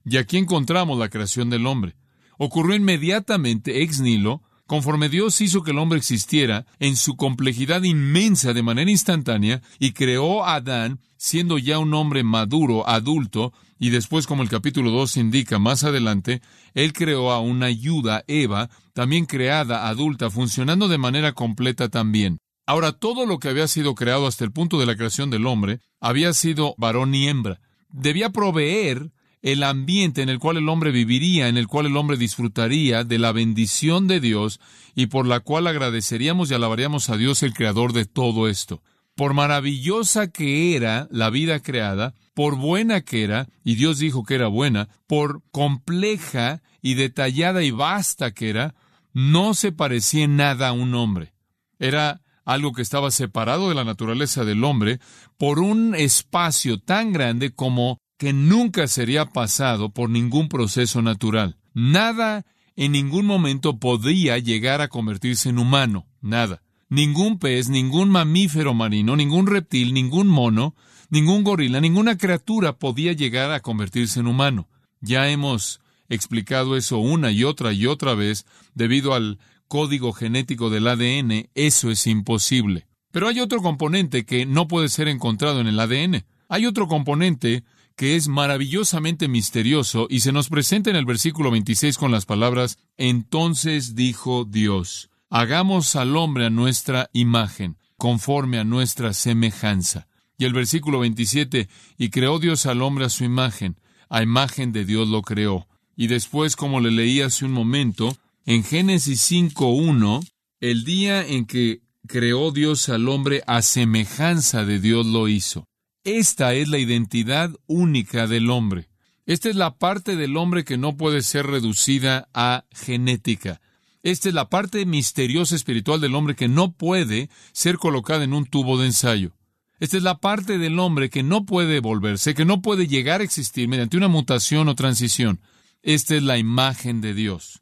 Y 0.05 0.17
aquí 0.17 0.37
encontramos 0.37 0.97
la 0.97 1.09
creación 1.09 1.49
del 1.49 1.65
hombre. 1.67 1.95
Ocurrió 2.37 2.75
inmediatamente 2.75 3.83
ex 3.83 3.99
nilo, 3.99 4.41
conforme 4.67 5.10
Dios 5.10 5.39
hizo 5.41 5.63
que 5.63 5.72
el 5.72 5.77
hombre 5.77 6.00
existiera 6.00 6.65
en 6.79 6.96
su 6.96 7.15
complejidad 7.15 7.84
inmensa 7.84 8.53
de 8.53 8.63
manera 8.63 8.89
instantánea 8.89 9.62
y 9.79 9.91
creó 9.91 10.43
a 10.43 10.55
Adán 10.55 11.00
siendo 11.17 11.58
ya 11.58 11.79
un 11.79 11.93
hombre 11.93 12.24
maduro, 12.24 12.88
adulto, 12.88 13.53
y 13.79 13.89
después, 13.89 14.27
como 14.27 14.43
el 14.43 14.50
capítulo 14.50 14.91
2 14.91 15.17
indica 15.17 15.60
más 15.60 15.84
adelante, 15.84 16.41
él 16.74 16.93
creó 16.93 17.32
a 17.32 17.39
una 17.39 17.67
ayuda, 17.67 18.24
Eva, 18.27 18.70
también 18.93 19.25
creada, 19.25 19.88
adulta, 19.88 20.29
funcionando 20.29 20.88
de 20.88 20.98
manera 20.98 21.34
completa 21.34 21.89
también. 21.89 22.39
Ahora, 22.65 22.93
todo 22.93 23.25
lo 23.25 23.39
que 23.39 23.50
había 23.50 23.67
sido 23.67 23.93
creado 23.96 24.27
hasta 24.27 24.46
el 24.46 24.51
punto 24.51 24.79
de 24.79 24.86
la 24.86 24.96
creación 24.96 25.29
del 25.29 25.48
hombre 25.48 25.79
había 26.00 26.34
sido 26.34 26.75
varón 26.77 27.13
y 27.13 27.27
hembra. 27.27 27.60
Debía 27.89 28.29
proveer 28.29 29.12
el 29.43 29.62
ambiente 29.63 30.21
en 30.21 30.29
el 30.29 30.39
cual 30.39 30.57
el 30.57 30.69
hombre 30.69 30.91
viviría, 30.91 31.50
en 31.50 31.57
el 31.57 31.67
cual 31.67 31.85
el 31.85 31.97
hombre 31.97 32.15
disfrutaría 32.15 33.03
de 33.03 33.19
la 33.19 33.33
bendición 33.33 34.07
de 34.07 34.21
Dios 34.21 34.62
y 34.95 35.07
por 35.07 35.27
la 35.27 35.41
cual 35.41 35.67
agradeceríamos 35.67 36.50
y 36.50 36.53
alabaríamos 36.53 37.09
a 37.09 37.17
Dios 37.17 37.43
el 37.43 37.53
creador 37.53 37.91
de 37.91 38.05
todo 38.05 38.47
esto. 38.47 38.81
Por 39.15 39.33
maravillosa 39.33 40.31
que 40.31 40.75
era 40.75 41.09
la 41.12 41.29
vida 41.29 41.59
creada, 41.59 42.15
por 42.33 42.55
buena 42.55 43.01
que 43.01 43.23
era, 43.23 43.50
y 43.65 43.75
Dios 43.75 44.00
dijo 44.00 44.23
que 44.23 44.35
era 44.35 44.47
buena, 44.47 44.88
por 45.07 45.43
compleja 45.51 46.63
y 46.81 46.93
detallada 46.93 47.63
y 47.63 47.71
vasta 47.71 48.31
que 48.31 48.50
era, 48.50 48.75
no 49.12 49.53
se 49.53 49.73
parecía 49.73 50.23
en 50.23 50.38
nada 50.38 50.69
a 50.69 50.73
un 50.73 50.95
hombre. 50.95 51.33
Era 51.79 52.21
algo 52.45 52.71
que 52.71 52.81
estaba 52.81 53.12
separado 53.12 53.67
de 53.69 53.75
la 53.75 53.83
naturaleza 53.83 54.45
del 54.45 54.63
hombre, 54.63 55.00
por 55.38 55.59
un 55.59 55.95
espacio 55.95 56.79
tan 56.79 57.12
grande 57.12 57.53
como 57.53 58.00
que 58.17 58.34
nunca 58.34 58.88
sería 58.88 59.25
pasado 59.25 59.89
por 59.89 60.10
ningún 60.10 60.50
proceso 60.50 61.01
natural. 61.01 61.58
Nada 61.74 62.46
en 62.75 62.91
ningún 62.91 63.25
momento 63.25 63.79
podía 63.79 64.38
llegar 64.38 64.82
a 64.82 64.88
convertirse 64.88 65.50
en 65.50 65.60
humano. 65.60 66.08
Nada. 66.22 66.63
Ningún 66.89 67.39
pez, 67.39 67.70
ningún 67.70 68.10
mamífero 68.10 68.74
marino, 68.74 69.15
ningún 69.15 69.48
reptil, 69.48 69.93
ningún 69.93 70.27
mono, 70.27 70.75
ningún 71.10 71.43
gorila, 71.43 71.82
ninguna 71.82 72.17
criatura 72.17 72.77
podía 72.77 73.13
llegar 73.13 73.51
a 73.51 73.62
convertirse 73.62 74.20
en 74.20 74.27
humano. 74.27 74.70
Ya 75.01 75.29
hemos 75.29 75.82
explicado 76.10 76.77
eso 76.77 77.00
una 77.00 77.32
y 77.32 77.43
otra 77.43 77.74
y 77.74 77.88
otra 77.88 78.13
vez 78.13 78.46
debido 78.75 79.13
al 79.13 79.39
código 79.67 80.13
genético 80.13 80.70
del 80.70 80.88
ADN. 80.88 81.50
Eso 81.55 81.89
es 81.89 82.05
imposible. 82.08 82.88
Pero 83.12 83.27
hay 83.27 83.39
otro 83.39 83.62
componente 83.62 84.25
que 84.25 84.46
no 84.46 84.67
puede 84.67 84.89
ser 84.89 85.08
encontrado 85.08 85.62
en 85.62 85.67
el 85.67 85.79
ADN. 85.79 86.25
Hay 86.48 86.65
otro 86.65 86.88
componente 86.88 87.63
que 87.95 88.15
es 88.15 88.27
maravillosamente 88.27 89.27
misterioso 89.27 90.07
y 90.09 90.21
se 90.21 90.31
nos 90.31 90.50
presenta 90.50 90.89
en 90.89 90.95
el 90.95 91.05
versículo 91.05 91.51
26 91.51 91.97
con 91.97 92.12
las 92.12 92.25
palabras, 92.25 92.77
Entonces 92.97 93.95
dijo 93.95 94.45
Dios, 94.45 95.09
hagamos 95.29 95.95
al 95.95 96.15
hombre 96.15 96.45
a 96.45 96.50
nuestra 96.50 97.09
imagen, 97.13 97.77
conforme 97.97 98.59
a 98.59 98.63
nuestra 98.63 99.13
semejanza. 99.13 100.07
Y 100.38 100.45
el 100.45 100.53
versículo 100.53 101.00
27, 101.00 101.69
y 101.97 102.09
creó 102.09 102.39
Dios 102.39 102.65
al 102.65 102.81
hombre 102.81 103.05
a 103.05 103.09
su 103.09 103.23
imagen, 103.23 103.79
a 104.09 104.23
imagen 104.23 104.71
de 104.71 104.85
Dios 104.85 105.07
lo 105.07 105.21
creó. 105.21 105.67
Y 105.95 106.07
después, 106.07 106.55
como 106.55 106.79
le 106.79 106.91
leí 106.91 107.21
hace 107.21 107.45
un 107.45 107.51
momento, 107.51 108.17
en 108.45 108.63
Génesis 108.63 109.31
5.1, 109.31 110.27
el 110.59 110.83
día 110.83 111.25
en 111.25 111.45
que 111.45 111.81
creó 112.07 112.51
Dios 112.51 112.89
al 112.89 113.07
hombre 113.07 113.43
a 113.47 113.62
semejanza 113.62 114.65
de 114.65 114.79
Dios 114.79 115.05
lo 115.05 115.27
hizo. 115.27 115.67
Esta 116.03 116.53
es 116.53 116.67
la 116.67 116.79
identidad 116.79 117.51
única 117.65 118.27
del 118.27 118.50
hombre. 118.50 118.89
Esta 119.25 119.50
es 119.50 119.55
la 119.55 119.77
parte 119.77 120.17
del 120.17 120.36
hombre 120.36 120.65
que 120.65 120.77
no 120.77 120.98
puede 120.98 121.22
ser 121.22 121.48
reducida 121.48 122.27
a 122.33 122.65
genética. 122.72 123.62
Esta 124.01 124.27
es 124.27 124.36
la 124.36 124.50
parte 124.50 124.86
misteriosa 124.86 125.55
espiritual 125.55 126.01
del 126.01 126.15
hombre 126.15 126.36
que 126.36 126.50
no 126.50 126.74
puede 126.74 127.29
ser 127.53 127.77
colocada 127.77 128.25
en 128.25 128.33
un 128.33 128.45
tubo 128.45 128.77
de 128.77 128.88
ensayo. 128.88 129.31
Esta 129.79 129.95
es 129.95 130.03
la 130.03 130.17
parte 130.17 130.57
del 130.57 130.77
hombre 130.77 131.10
que 131.10 131.24
no 131.24 131.45
puede 131.45 131.79
volverse, 131.79 132.33
que 132.33 132.43
no 132.43 132.62
puede 132.62 132.88
llegar 132.88 133.22
a 133.22 133.24
existir 133.24 133.69
mediante 133.69 133.95
una 133.95 134.10
mutación 134.10 134.67
o 134.67 134.75
transición. 134.75 135.39
Esta 135.83 136.15
es 136.15 136.24
la 136.24 136.38
imagen 136.38 137.00
de 137.00 137.13
Dios. 137.13 137.62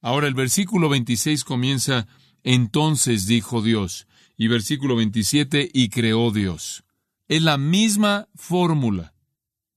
Ahora 0.00 0.26
el 0.26 0.34
versículo 0.34 0.88
26 0.88 1.44
comienza, 1.44 2.08
entonces 2.42 3.26
dijo 3.26 3.62
Dios, 3.62 4.08
y 4.36 4.48
versículo 4.48 4.96
27, 4.96 5.70
y 5.72 5.88
creó 5.88 6.32
Dios. 6.32 6.82
Es 7.28 7.42
la 7.42 7.58
misma 7.58 8.28
fórmula. 8.34 9.14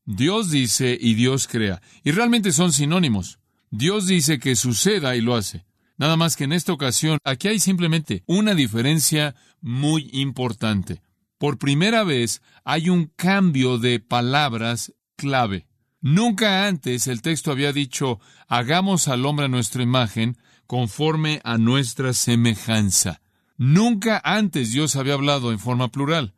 Dios 0.06 0.50
dice 0.52 0.98
y 1.00 1.14
Dios 1.16 1.48
crea. 1.48 1.82
Y 2.04 2.12
realmente 2.12 2.52
son 2.52 2.74
sinónimos. 2.74 3.40
Dios 3.72 4.08
dice 4.08 4.40
que 4.40 4.56
suceda 4.56 5.16
y 5.16 5.22
lo 5.22 5.36
hace. 5.36 5.66
Nada 5.98 6.16
más 6.16 6.36
que 6.36 6.46
en 6.46 6.54
esta 6.54 6.74
ocasión, 6.74 7.20
aquí 7.24 7.48
hay 7.48 7.60
simplemente 7.60 8.24
una 8.26 8.56
diferencia 8.56 9.36
muy 9.62 10.10
importante. 10.14 11.02
Por 11.38 11.58
primera 11.58 12.04
vez 12.04 12.42
hay 12.64 12.90
un 12.90 13.12
cambio 13.16 13.78
de 13.78 14.00
palabras 14.00 14.94
clave. 15.16 15.68
Nunca 16.02 16.68
antes 16.68 17.08
el 17.08 17.22
texto 17.22 17.52
había 17.52 17.74
dicho, 17.74 18.20
hagamos 18.48 19.08
al 19.08 19.26
hombre 19.26 19.46
a 19.46 19.50
nuestra 19.50 19.84
imagen, 19.84 20.38
conforme 20.68 21.42
a 21.44 21.58
nuestra 21.58 22.14
semejanza. 22.14 23.22
Nunca 23.58 24.22
antes 24.24 24.72
Dios 24.72 24.96
había 24.96 25.16
hablado 25.16 25.52
en 25.52 25.60
forma 25.60 25.90
plural. 25.90 26.34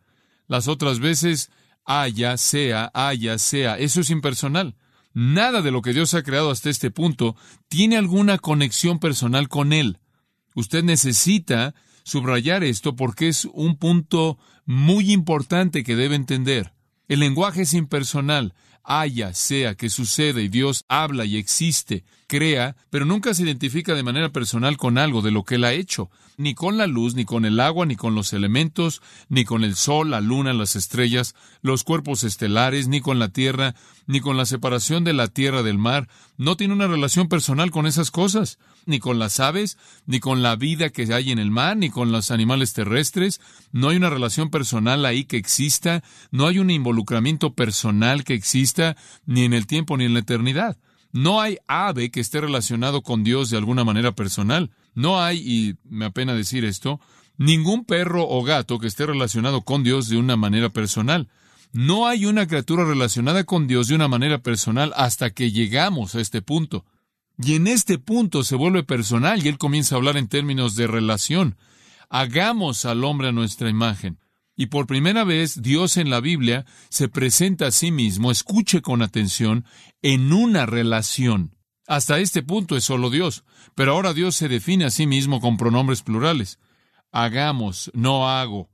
Las 0.51 0.67
otras 0.67 1.00
veces, 1.00 1.50
haya, 1.86 2.36
sea, 2.36 2.91
haya, 2.93 3.38
sea. 3.38 3.77
Eso 3.77 4.01
es 4.01 4.10
impersonal. 4.10 4.75
Nada 5.13 5.62
de 5.62 5.72
lo 5.72 5.81
que 5.81 5.93
Dios 5.93 6.13
ha 6.13 6.24
creado 6.24 6.51
hasta 6.51 6.70
este 6.70 6.91
punto 6.91 7.38
tiene 7.70 7.96
alguna 7.96 8.38
conexión 8.38 9.00
personal 9.00 9.48
con 9.48 9.72
Él. 9.72 10.00
Usted 10.53 10.84
necesita 10.84 11.73
subrayar 12.04 12.65
esto 12.65 12.97
porque 12.97 13.30
es 13.30 13.45
un 13.45 13.78
punto 13.78 14.39
muy 14.65 15.13
importante 15.13 15.86
que 15.86 15.95
debe 15.95 16.15
entender. 16.15 16.73
El 17.12 17.19
lenguaje 17.19 17.63
es 17.63 17.74
impersonal 17.74 18.54
haya, 18.84 19.34
sea, 19.34 19.76
que 19.76 19.89
sucede, 19.89 20.43
y 20.43 20.47
Dios 20.47 20.86
habla 20.88 21.26
y 21.26 21.38
existe, 21.38 22.04
crea, 22.28 22.76
pero 22.89 23.06
nunca 23.06 23.34
se 23.34 23.43
identifica 23.43 23.95
de 23.95 24.04
manera 24.04 24.30
personal 24.30 24.78
con 24.78 24.97
algo 24.97 25.21
de 25.21 25.32
lo 25.32 25.43
que 25.43 25.56
Él 25.56 25.65
ha 25.65 25.74
hecho, 25.74 26.10
ni 26.38 26.56
con 26.56 26.78
la 26.78 26.88
luz, 26.88 27.13
ni 27.13 27.26
con 27.26 27.45
el 27.45 27.60
agua, 27.60 27.86
ni 27.86 27.95
con 27.95 28.15
los 28.15 28.34
elementos, 28.34 29.02
ni 29.30 29.45
con 29.45 29.63
el 29.63 29.76
sol, 29.76 30.12
la 30.12 30.21
luna, 30.21 30.54
las 30.54 30.76
estrellas, 30.76 31.36
los 31.62 31.84
cuerpos 31.84 32.24
estelares, 32.24 32.88
ni 32.88 33.02
con 33.02 33.19
la 33.19 33.30
tierra, 33.30 33.76
ni 34.08 34.21
con 34.21 34.38
la 34.38 34.45
separación 34.45 35.04
de 35.04 35.13
la 35.13 35.28
tierra 35.28 35.63
del 35.63 35.78
mar. 35.78 36.08
No 36.38 36.58
tiene 36.58 36.74
una 36.74 36.88
relación 36.88 37.28
personal 37.28 37.71
con 37.71 37.86
esas 37.86 38.10
cosas, 38.10 38.58
ni 38.86 39.00
con 39.00 39.20
las 39.20 39.39
aves, 39.39 39.78
ni 40.06 40.20
con 40.20 40.41
la 40.41 40.56
vida 40.56 40.89
que 40.89 41.13
hay 41.13 41.32
en 41.32 41.39
el 41.39 41.52
mar, 41.52 41.78
ni 41.78 41.89
con 41.89 42.12
los 42.12 42.32
animales 42.32 42.74
terrestres. 42.74 43.41
No 43.72 43.89
hay 43.89 43.98
una 43.98 44.10
relación 44.10 44.50
personal 44.50 45.06
ahí 45.06 45.26
que 45.26 45.38
exista, 45.38 46.04
no 46.32 46.48
hay 46.48 46.60
un 46.60 46.70
involucramiento 46.70 47.54
personal 47.54 48.24
que 48.24 48.34
exista, 48.34 48.96
ni 49.26 49.44
en 49.44 49.54
el 49.54 49.67
tiempo 49.67 49.98
ni 49.98 50.06
en 50.06 50.13
la 50.13 50.20
eternidad. 50.20 50.78
No 51.12 51.41
hay 51.41 51.58
ave 51.67 52.10
que 52.10 52.22
esté 52.22 52.41
relacionado 52.41 53.02
con 53.02 53.24
Dios 53.24 53.50
de 53.50 53.58
alguna 53.58 53.84
manera 53.84 54.13
personal. 54.13 54.72
No 54.94 55.22
hay, 55.22 55.38
y 55.39 55.76
me 55.84 56.06
apena 56.06 56.34
decir 56.34 56.63
esto, 56.63 57.00
ningún 57.38 57.86
perro 57.86 58.28
o 58.28 58.44
gato 58.44 58.80
que 58.80 58.88
esté 58.88 59.06
relacionado 59.06 59.62
con 59.62 59.84
Dios 59.84 60.08
de 60.10 60.17
una 60.17 60.38
manera 60.38 60.70
personal. 60.70 61.28
No 61.74 62.08
hay 62.08 62.26
una 62.26 62.48
criatura 62.48 62.86
relacionada 62.86 63.46
con 63.46 63.67
Dios 63.67 63.88
de 63.88 63.96
una 63.96 64.08
manera 64.08 64.39
personal 64.39 64.94
hasta 64.96 65.32
que 65.32 65.52
llegamos 65.52 66.15
a 66.15 66.22
este 66.22 66.41
punto. 66.41 66.86
Y 67.43 67.56
en 67.56 67.67
este 67.67 67.97
punto 67.97 68.43
se 68.43 68.56
vuelve 68.56 68.84
personal 68.84 69.43
y 69.43 69.47
él 69.47 69.58
comienza 69.58 69.95
a 69.95 69.97
hablar 69.97 70.17
en 70.17 70.27
términos 70.27 70.75
de 70.75 70.86
relación. 70.86 71.58
Hagamos 72.10 72.86
al 72.86 73.04
hombre 73.04 73.30
a 73.30 73.32
nuestra 73.32 73.69
imagen. 73.69 74.19
Y 74.56 74.67
por 74.67 74.86
primera 74.86 75.23
vez 75.23 75.62
Dios 75.63 75.97
en 75.97 76.12
la 76.12 76.19
Biblia 76.19 76.65
se 76.89 77.08
presenta 77.08 77.67
a 77.67 77.71
sí 77.71 77.91
mismo, 77.91 78.30
escuche 78.30 78.82
con 78.82 79.01
atención, 79.01 79.65
en 80.04 80.34
una 80.34 80.67
relación. 80.67 81.56
Hasta 81.88 82.19
este 82.19 82.43
punto 82.43 82.77
es 82.77 82.84
solo 82.84 83.10
Dios, 83.10 83.43
pero 83.73 83.93
ahora 83.93 84.13
Dios 84.13 84.36
se 84.36 84.47
define 84.47 84.86
a 84.86 84.91
sí 84.91 85.08
mismo 85.08 85.41
con 85.41 85.58
pronombres 85.58 86.04
plurales. 86.04 86.60
Hagamos, 87.12 87.89
no 87.95 88.30
hago, 88.30 88.69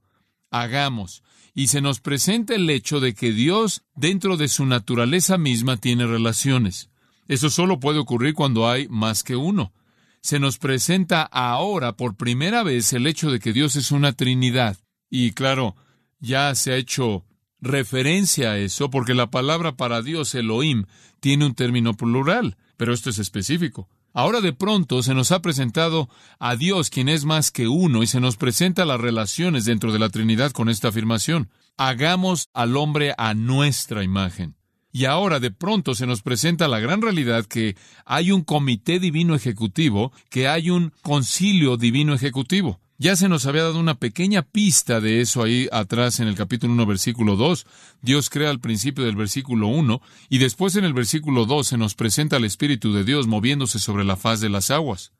hagamos. 0.51 1.23
Y 1.53 1.67
se 1.67 1.79
nos 1.79 2.01
presenta 2.01 2.53
el 2.53 2.69
hecho 2.69 2.99
de 2.99 3.15
que 3.15 3.31
Dios, 3.31 3.83
dentro 3.95 4.35
de 4.35 4.49
su 4.49 4.65
naturaleza 4.65 5.37
misma, 5.37 5.77
tiene 5.77 6.05
relaciones. 6.05 6.89
Eso 7.27 7.49
solo 7.49 7.79
puede 7.79 7.99
ocurrir 7.99 8.33
cuando 8.33 8.69
hay 8.69 8.87
más 8.89 9.23
que 9.23 9.35
uno. 9.35 9.73
Se 10.21 10.39
nos 10.39 10.57
presenta 10.57 11.23
ahora 11.23 11.95
por 11.95 12.15
primera 12.15 12.63
vez 12.63 12.91
el 12.93 13.07
hecho 13.07 13.31
de 13.31 13.39
que 13.39 13.53
Dios 13.53 13.75
es 13.75 13.91
una 13.91 14.13
Trinidad. 14.13 14.77
Y 15.09 15.31
claro, 15.31 15.75
ya 16.19 16.53
se 16.55 16.73
ha 16.73 16.75
hecho 16.75 17.25
referencia 17.59 18.51
a 18.51 18.57
eso 18.57 18.89
porque 18.89 19.13
la 19.13 19.31
palabra 19.31 19.75
para 19.75 20.01
Dios, 20.01 20.35
Elohim, 20.35 20.85
tiene 21.19 21.45
un 21.45 21.55
término 21.55 21.93
plural, 21.95 22.57
pero 22.77 22.93
esto 22.93 23.09
es 23.09 23.19
específico. 23.19 23.89
Ahora 24.13 24.41
de 24.41 24.53
pronto 24.53 25.03
se 25.03 25.13
nos 25.13 25.31
ha 25.31 25.41
presentado 25.41 26.09
a 26.39 26.55
Dios 26.55 26.89
quien 26.89 27.07
es 27.07 27.23
más 27.23 27.51
que 27.51 27.67
uno 27.67 28.01
y 28.01 28.07
se 28.07 28.19
nos 28.19 28.35
presenta 28.35 28.83
las 28.83 28.99
relaciones 28.99 29.65
dentro 29.65 29.91
de 29.91 29.99
la 29.99 30.09
Trinidad 30.09 30.51
con 30.51 30.69
esta 30.69 30.87
afirmación. 30.87 31.51
Hagamos 31.77 32.49
al 32.53 32.77
hombre 32.77 33.13
a 33.17 33.35
nuestra 33.35 34.03
imagen. 34.03 34.56
Y 34.97 35.05
ahora 35.05 35.39
de 35.39 35.51
pronto 35.51 35.93
se 35.93 36.07
nos 36.07 36.23
presenta 36.23 36.67
la 36.67 36.79
gran 36.79 37.03
realidad 37.03 37.45
que 37.45 37.75
hay 38.03 38.31
un 38.31 38.43
comité 38.43 38.99
divino 38.99 39.35
ejecutivo, 39.35 40.11
que 40.31 40.47
hay 40.47 40.71
un 40.71 40.91
concilio 41.03 41.77
divino 41.77 42.15
ejecutivo. 42.15 42.79
Ya 42.97 43.15
se 43.15 43.29
nos 43.29 43.45
había 43.45 43.61
dado 43.61 43.79
una 43.79 43.99
pequeña 43.99 44.41
pista 44.41 44.99
de 44.99 45.21
eso 45.21 45.43
ahí 45.43 45.69
atrás 45.71 46.19
en 46.19 46.27
el 46.27 46.33
capítulo 46.33 46.73
1, 46.73 46.87
versículo 46.87 47.35
2. 47.35 47.67
Dios 48.01 48.31
crea 48.31 48.49
al 48.49 48.59
principio 48.59 49.05
del 49.05 49.15
versículo 49.15 49.67
1 49.67 50.01
y 50.29 50.39
después 50.39 50.75
en 50.77 50.83
el 50.83 50.93
versículo 50.93 51.45
2 51.45 51.67
se 51.67 51.77
nos 51.77 51.93
presenta 51.93 52.37
el 52.37 52.45
Espíritu 52.45 52.91
de 52.91 53.03
Dios 53.03 53.27
moviéndose 53.27 53.77
sobre 53.77 54.03
la 54.03 54.15
faz 54.15 54.39
de 54.39 54.49
las 54.49 54.71
aguas. 54.71 55.11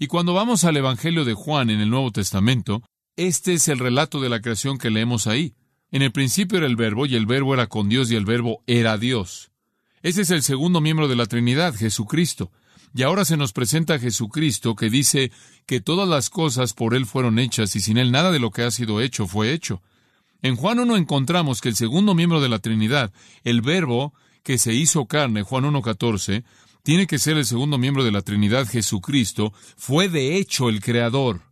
Y 0.00 0.08
cuando 0.08 0.34
vamos 0.34 0.64
al 0.64 0.76
Evangelio 0.76 1.24
de 1.24 1.34
Juan 1.34 1.70
en 1.70 1.80
el 1.80 1.90
Nuevo 1.90 2.10
Testamento, 2.10 2.82
este 3.14 3.52
es 3.52 3.68
el 3.68 3.78
relato 3.78 4.20
de 4.20 4.30
la 4.30 4.40
creación 4.40 4.78
que 4.78 4.90
leemos 4.90 5.28
ahí. 5.28 5.54
En 5.92 6.00
el 6.00 6.10
principio 6.10 6.56
era 6.56 6.66
el 6.66 6.74
verbo 6.74 7.04
y 7.04 7.14
el 7.14 7.26
verbo 7.26 7.52
era 7.52 7.66
con 7.66 7.90
Dios 7.90 8.10
y 8.10 8.16
el 8.16 8.24
verbo 8.24 8.62
era 8.66 8.96
Dios. 8.96 9.50
Ese 10.02 10.22
es 10.22 10.30
el 10.30 10.42
segundo 10.42 10.80
miembro 10.80 11.06
de 11.06 11.16
la 11.16 11.26
Trinidad, 11.26 11.74
Jesucristo. 11.74 12.50
Y 12.94 13.02
ahora 13.02 13.26
se 13.26 13.36
nos 13.36 13.52
presenta 13.52 13.94
a 13.94 13.98
Jesucristo 13.98 14.74
que 14.74 14.88
dice 14.88 15.30
que 15.66 15.82
todas 15.82 16.08
las 16.08 16.30
cosas 16.30 16.72
por 16.72 16.94
Él 16.94 17.04
fueron 17.04 17.38
hechas 17.38 17.76
y 17.76 17.80
sin 17.80 17.98
Él 17.98 18.10
nada 18.10 18.32
de 18.32 18.38
lo 18.38 18.50
que 18.50 18.62
ha 18.62 18.70
sido 18.70 19.02
hecho 19.02 19.26
fue 19.26 19.52
hecho. 19.52 19.82
En 20.40 20.56
Juan 20.56 20.78
1 20.78 20.96
encontramos 20.96 21.60
que 21.60 21.68
el 21.68 21.76
segundo 21.76 22.14
miembro 22.14 22.40
de 22.40 22.48
la 22.48 22.58
Trinidad, 22.58 23.12
el 23.44 23.60
Verbo 23.60 24.14
que 24.42 24.56
se 24.56 24.72
hizo 24.72 25.04
carne, 25.04 25.42
Juan 25.42 25.64
1.14, 25.64 26.42
tiene 26.82 27.06
que 27.06 27.18
ser 27.18 27.36
el 27.36 27.44
segundo 27.44 27.76
miembro 27.76 28.02
de 28.02 28.12
la 28.12 28.22
Trinidad, 28.22 28.66
Jesucristo, 28.66 29.52
fue 29.76 30.08
de 30.08 30.36
hecho 30.36 30.70
el 30.70 30.80
Creador. 30.80 31.42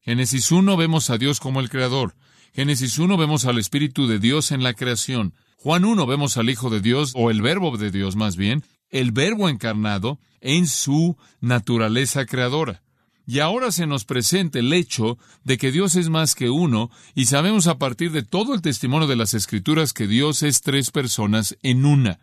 Génesis 0.00 0.50
1 0.50 0.76
vemos 0.78 1.10
a 1.10 1.18
Dios 1.18 1.38
como 1.38 1.60
el 1.60 1.68
Creador. 1.68 2.14
Génesis 2.52 2.98
1 2.98 3.16
vemos 3.16 3.44
al 3.44 3.58
Espíritu 3.58 4.08
de 4.08 4.18
Dios 4.18 4.50
en 4.50 4.62
la 4.62 4.74
creación. 4.74 5.34
Juan 5.56 5.84
1 5.84 6.04
vemos 6.06 6.36
al 6.36 6.50
Hijo 6.50 6.68
de 6.68 6.80
Dios, 6.80 7.12
o 7.14 7.30
el 7.30 7.42
Verbo 7.42 7.76
de 7.76 7.90
Dios 7.90 8.16
más 8.16 8.36
bien, 8.36 8.64
el 8.90 9.12
Verbo 9.12 9.48
encarnado 9.48 10.18
en 10.40 10.66
su 10.66 11.16
naturaleza 11.40 12.26
creadora. 12.26 12.82
Y 13.24 13.38
ahora 13.38 13.70
se 13.70 13.86
nos 13.86 14.04
presenta 14.04 14.58
el 14.58 14.72
hecho 14.72 15.16
de 15.44 15.58
que 15.58 15.70
Dios 15.70 15.94
es 15.94 16.08
más 16.08 16.34
que 16.34 16.50
uno, 16.50 16.90
y 17.14 17.26
sabemos 17.26 17.68
a 17.68 17.78
partir 17.78 18.10
de 18.10 18.24
todo 18.24 18.52
el 18.54 18.62
testimonio 18.62 19.06
de 19.06 19.14
las 19.14 19.34
Escrituras 19.34 19.92
que 19.92 20.08
Dios 20.08 20.42
es 20.42 20.60
tres 20.62 20.90
personas 20.90 21.56
en 21.62 21.84
una. 21.86 22.18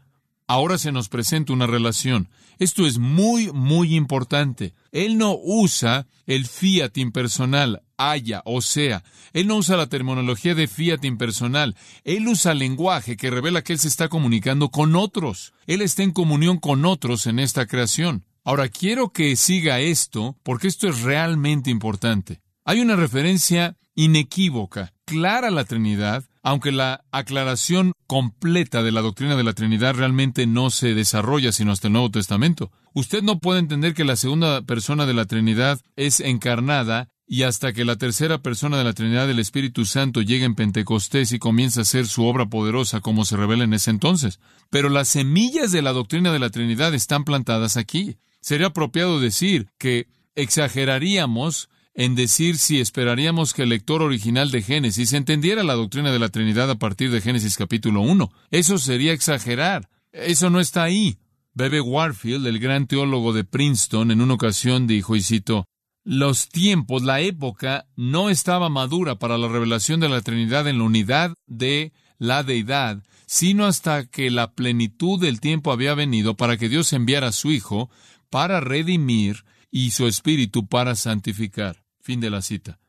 Ahora 0.48 0.78
se 0.78 0.94
nos 0.94 1.10
presenta 1.10 1.52
una 1.52 1.68
relación. 1.68 2.30
Esto 2.58 2.88
es 2.88 2.98
muy, 2.98 3.52
muy 3.52 3.96
importante. 3.96 4.74
Él 4.94 5.18
no 5.18 5.38
usa 5.38 6.08
el 6.26 6.48
fiat 6.48 6.98
impersonal, 6.98 7.84
haya 7.98 8.42
o 8.46 8.62
sea. 8.62 9.04
Él 9.34 9.48
no 9.48 9.58
usa 9.58 9.76
la 9.76 9.88
terminología 9.88 10.56
de 10.56 10.68
fiat 10.68 11.04
impersonal. 11.04 11.76
Él 12.06 12.28
usa 12.28 12.54
lenguaje 12.54 13.18
que 13.18 13.30
revela 13.30 13.62
que 13.62 13.74
Él 13.74 13.80
se 13.80 13.90
está 13.90 14.08
comunicando 14.08 14.70
con 14.70 14.96
otros. 14.96 15.54
Él 15.68 15.82
está 15.82 16.04
en 16.04 16.12
comunión 16.12 16.58
con 16.58 16.86
otros 16.86 17.28
en 17.28 17.40
esta 17.40 17.66
creación. 17.66 18.26
Ahora 18.46 18.70
quiero 18.70 19.10
que 19.10 19.36
siga 19.36 19.82
esto 19.82 20.38
porque 20.44 20.70
esto 20.70 20.88
es 20.88 21.02
realmente 21.02 21.70
importante. 21.70 22.40
Hay 22.64 22.80
una 22.80 22.96
referencia 22.96 23.76
inequívoca, 23.96 24.94
clara 25.06 25.50
a 25.50 25.52
la 25.52 25.66
Trinidad, 25.66 26.24
aunque 26.48 26.72
la 26.72 27.04
aclaración 27.12 27.92
completa 28.08 28.82
de 28.82 28.94
la 28.94 29.02
doctrina 29.02 29.36
de 29.36 29.44
la 29.44 29.52
Trinidad 29.52 29.96
realmente 29.96 30.48
no 30.48 30.70
se 30.70 30.94
desarrolla 30.94 31.52
sino 31.52 31.74
hasta 31.74 31.88
el 31.88 31.94
Nuevo 31.94 32.10
Testamento. 32.10 32.72
Usted 32.94 33.22
no 33.22 33.40
puede 33.40 33.60
entender 33.60 33.94
que 33.94 34.06
la 34.06 34.16
segunda 34.16 34.62
persona 34.62 35.06
de 35.06 35.14
la 35.14 35.26
Trinidad 35.26 35.82
es 35.98 36.22
encarnada 36.22 37.10
y 37.28 37.44
hasta 37.44 37.74
que 37.74 37.84
la 37.84 37.98
tercera 37.98 38.38
persona 38.38 38.78
de 38.78 38.86
la 38.86 38.94
Trinidad 38.94 39.28
del 39.28 39.40
Espíritu 39.40 39.84
Santo 39.84 40.22
llegue 40.22 40.46
en 40.46 40.56
Pentecostés 40.56 41.34
y 41.34 41.38
comience 41.38 41.82
a 41.82 41.84
hacer 41.84 42.08
su 42.08 42.26
obra 42.26 42.46
poderosa 42.46 43.02
como 43.02 43.26
se 43.26 43.36
revela 43.36 43.66
en 43.66 43.74
ese 43.74 43.92
entonces. 43.92 44.40
Pero 44.70 44.88
las 44.88 45.10
semillas 45.10 45.74
de 45.74 45.82
la 45.82 45.92
doctrina 45.92 46.32
de 46.32 46.40
la 46.40 46.50
Trinidad 46.50 46.94
están 46.94 47.26
plantadas 47.26 47.76
aquí. 47.76 48.20
Sería 48.40 48.68
apropiado 48.68 49.20
decir 49.20 49.68
que 49.78 50.08
exageraríamos 50.36 51.68
en 51.98 52.14
decir 52.14 52.60
si 52.60 52.80
esperaríamos 52.80 53.56
que 53.56 53.64
el 53.64 53.70
lector 53.70 54.04
original 54.04 54.52
de 54.52 54.62
Génesis 54.62 55.14
entendiera 55.14 55.64
la 55.64 55.74
doctrina 55.74 56.12
de 56.12 56.20
la 56.20 56.30
Trinidad 56.30 56.70
a 56.70 56.76
partir 56.76 57.10
de 57.10 57.22
Génesis 57.22 57.58
capítulo 57.58 58.02
1. 58.02 58.32
Eso 58.52 58.78
sería 58.78 59.14
exagerar. 59.14 59.90
Eso 60.12 60.52
no 60.52 60.60
está 60.60 60.84
ahí. 60.84 61.18
Bebe 61.56 61.82
Warfield, 61.82 62.46
el 62.46 62.60
gran 62.60 62.86
teólogo 62.86 63.34
de 63.34 63.44
Princeton, 63.44 64.12
en 64.12 64.22
una 64.22 64.36
ocasión 64.36 64.86
dijo, 64.86 65.16
y 65.16 65.22
cito, 65.22 65.66
los 66.04 66.50
tiempos, 66.50 67.02
la 67.02 67.20
época, 67.20 67.88
no 67.96 68.30
estaba 68.30 68.70
madura 68.70 69.16
para 69.16 69.40
la 69.40 69.48
revelación 69.48 70.00
de 70.00 70.08
la 70.08 70.22
Trinidad 70.22 70.68
en 70.68 70.78
la 70.78 70.84
unidad 70.84 71.34
de 71.48 71.94
la 72.20 72.44
deidad, 72.44 73.02
sino 73.26 73.66
hasta 73.66 74.06
que 74.06 74.30
la 74.30 74.52
plenitud 74.52 75.20
del 75.20 75.42
tiempo 75.42 75.72
había 75.72 75.96
venido 75.96 76.38
para 76.38 76.58
que 76.58 76.70
Dios 76.70 76.94
enviara 76.94 77.30
a 77.30 77.32
su 77.32 77.52
Hijo 77.52 77.90
para 78.30 78.60
redimir 78.60 79.46
y 79.72 79.92
su 79.92 80.06
Espíritu 80.06 80.68
para 80.68 80.96
santificar. 80.96 81.87
Fin 82.08 82.22
de 82.22 82.30
la 82.30 82.42
cita. 82.42 82.80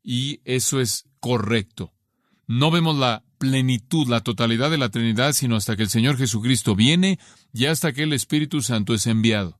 Y 0.00 0.42
eso 0.44 0.80
es 0.80 1.06
correcto. 1.18 1.92
No 2.46 2.70
vemos 2.70 2.96
la 2.96 3.24
plenitud, 3.38 4.06
la 4.06 4.20
totalidad 4.20 4.70
de 4.70 4.78
la 4.78 4.90
Trinidad, 4.90 5.32
sino 5.32 5.56
hasta 5.56 5.76
que 5.76 5.82
el 5.82 5.88
Señor 5.88 6.16
Jesucristo 6.16 6.76
viene 6.76 7.18
y 7.52 7.64
hasta 7.64 7.92
que 7.92 8.04
el 8.04 8.12
Espíritu 8.12 8.62
Santo 8.62 8.94
es 8.94 9.08
enviado. 9.08 9.58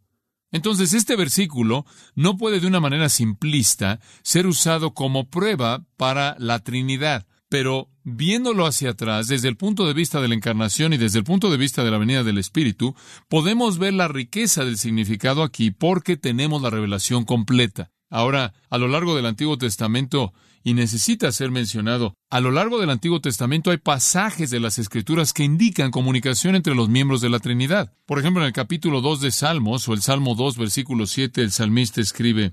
Entonces, 0.53 0.93
este 0.93 1.17
versículo 1.17 1.87
no 2.15 2.37
puede 2.37 2.61
de 2.61 2.69
una 2.69 2.79
manera 2.79 3.09
simplista 3.09 3.99
ser 4.23 4.47
usado 4.47 4.95
como 4.95 5.29
prueba 5.29 5.85
para 5.97 6.37
la 6.39 6.61
Trinidad, 6.61 7.27
pero 7.49 7.91
viéndolo 8.05 8.65
hacia 8.65 8.91
atrás, 8.91 9.27
desde 9.27 9.49
el 9.49 9.57
punto 9.57 9.89
de 9.89 9.95
vista 9.95 10.21
de 10.21 10.29
la 10.29 10.37
encarnación 10.37 10.93
y 10.93 10.99
desde 10.99 11.19
el 11.19 11.25
punto 11.25 11.51
de 11.51 11.57
vista 11.57 11.83
de 11.83 11.91
la 11.91 11.99
venida 11.99 12.23
del 12.23 12.39
Espíritu, 12.39 12.95
podemos 13.29 13.79
ver 13.79 13.93
la 13.93 14.07
riqueza 14.07 14.65
del 14.65 14.79
significado 14.79 15.43
aquí 15.43 15.73
porque 15.73 16.17
tenemos 16.17 16.63
la 16.63 16.71
revelación 16.71 17.25
completa. 17.25 17.91
Ahora, 18.11 18.53
a 18.69 18.79
lo 18.79 18.89
largo 18.89 19.15
del 19.15 19.27
Antiguo 19.27 19.57
Testamento, 19.57 20.35
y 20.63 20.75
necesita 20.75 21.33
ser 21.33 21.51
mencionado, 21.51 22.15
a 22.29 22.41
lo 22.41 22.51
largo 22.51 22.79
del 22.79 22.91
Antiguo 22.91 23.21
Testamento 23.21 23.71
hay 23.71 23.79
pasajes 23.79 24.51
de 24.51 24.61
las 24.61 24.79
Escrituras 24.79 25.33
que 25.33 25.45
indican 25.45 25.91
comunicación 25.91 26.55
entre 26.55 26.75
los 26.75 26.89
miembros 26.89 27.21
de 27.21 27.31
la 27.31 27.39
Trinidad. 27.39 27.95
Por 28.05 28.19
ejemplo, 28.19 28.43
en 28.43 28.49
el 28.49 28.53
capítulo 28.53 29.01
2 29.01 29.21
de 29.21 29.31
Salmos, 29.31 29.89
o 29.89 29.95
el 29.95 30.03
Salmo 30.03 30.35
2, 30.35 30.59
versículo 30.59 31.07
7, 31.07 31.41
el 31.41 31.53
salmista 31.53 32.01
escribe, 32.01 32.53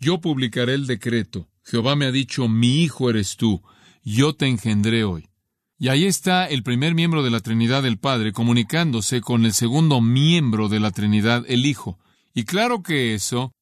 Yo 0.00 0.20
publicaré 0.20 0.74
el 0.74 0.86
decreto. 0.86 1.48
Jehová 1.62 1.96
me 1.96 2.06
ha 2.06 2.12
dicho, 2.12 2.48
mi 2.48 2.82
hijo 2.82 3.08
eres 3.08 3.36
tú, 3.36 3.62
yo 4.02 4.34
te 4.34 4.46
engendré 4.46 5.04
hoy. 5.04 5.28
Y 5.78 5.88
ahí 5.88 6.04
está 6.04 6.46
el 6.46 6.62
primer 6.62 6.94
miembro 6.94 7.22
de 7.22 7.30
la 7.30 7.40
Trinidad, 7.40 7.84
el 7.84 7.98
Padre, 7.98 8.32
comunicándose 8.32 9.20
con 9.20 9.44
el 9.44 9.52
segundo 9.52 10.00
miembro 10.00 10.68
de 10.68 10.80
la 10.80 10.90
Trinidad, 10.90 11.44
el 11.48 11.66
Hijo. 11.66 11.98
Y 12.34 12.44
claro 12.44 12.82
que 12.82 13.14
eso 13.14 13.53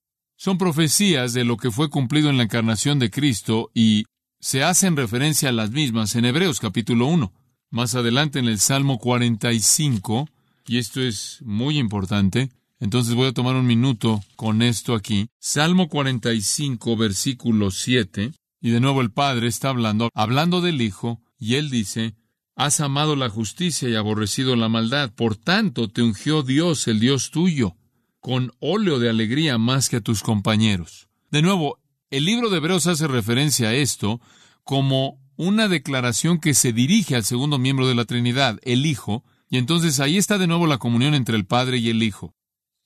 son 0.42 0.58
profecías 0.58 1.34
de 1.34 1.44
lo 1.44 1.56
que 1.56 1.70
fue 1.70 1.88
cumplido 1.88 2.28
en 2.28 2.36
la 2.36 2.42
encarnación 2.42 2.98
de 2.98 3.12
Cristo 3.12 3.70
y 3.74 4.06
se 4.40 4.64
hacen 4.64 4.96
referencia 4.96 5.50
a 5.50 5.52
las 5.52 5.70
mismas 5.70 6.16
en 6.16 6.24
Hebreos 6.24 6.58
capítulo 6.58 7.06
1. 7.06 7.32
Más 7.70 7.94
adelante 7.94 8.40
en 8.40 8.46
el 8.46 8.58
Salmo 8.58 8.98
45, 8.98 10.28
y 10.66 10.78
esto 10.78 11.00
es 11.00 11.38
muy 11.44 11.78
importante, 11.78 12.50
entonces 12.80 13.14
voy 13.14 13.28
a 13.28 13.32
tomar 13.32 13.54
un 13.54 13.68
minuto 13.68 14.20
con 14.34 14.62
esto 14.62 14.96
aquí. 14.96 15.28
Salmo 15.38 15.88
45, 15.88 16.96
versículo 16.96 17.70
7, 17.70 18.32
y 18.60 18.70
de 18.70 18.80
nuevo 18.80 19.00
el 19.00 19.12
Padre 19.12 19.46
está 19.46 19.68
hablando, 19.68 20.08
hablando 20.12 20.60
del 20.60 20.82
Hijo, 20.82 21.20
y 21.38 21.54
él 21.54 21.70
dice, 21.70 22.16
Has 22.56 22.80
amado 22.80 23.14
la 23.14 23.28
justicia 23.28 23.88
y 23.88 23.94
aborrecido 23.94 24.56
la 24.56 24.68
maldad, 24.68 25.12
por 25.14 25.36
tanto 25.36 25.88
te 25.88 26.02
ungió 26.02 26.42
Dios, 26.42 26.88
el 26.88 26.98
Dios 26.98 27.30
tuyo 27.30 27.76
con 28.22 28.52
óleo 28.60 29.00
de 29.00 29.10
alegría 29.10 29.58
más 29.58 29.88
que 29.88 29.96
a 29.96 30.00
tus 30.00 30.22
compañeros. 30.22 31.08
De 31.32 31.42
nuevo, 31.42 31.80
el 32.08 32.24
libro 32.24 32.50
de 32.50 32.58
Hebreos 32.58 32.86
hace 32.86 33.08
referencia 33.08 33.70
a 33.70 33.74
esto 33.74 34.20
como 34.62 35.20
una 35.36 35.66
declaración 35.66 36.38
que 36.38 36.54
se 36.54 36.72
dirige 36.72 37.16
al 37.16 37.24
segundo 37.24 37.58
miembro 37.58 37.88
de 37.88 37.96
la 37.96 38.04
Trinidad, 38.04 38.60
el 38.62 38.86
Hijo, 38.86 39.24
y 39.50 39.58
entonces 39.58 39.98
ahí 39.98 40.18
está 40.18 40.38
de 40.38 40.46
nuevo 40.46 40.68
la 40.68 40.78
comunión 40.78 41.14
entre 41.14 41.36
el 41.36 41.46
Padre 41.46 41.78
y 41.78 41.90
el 41.90 42.02
Hijo. 42.02 42.34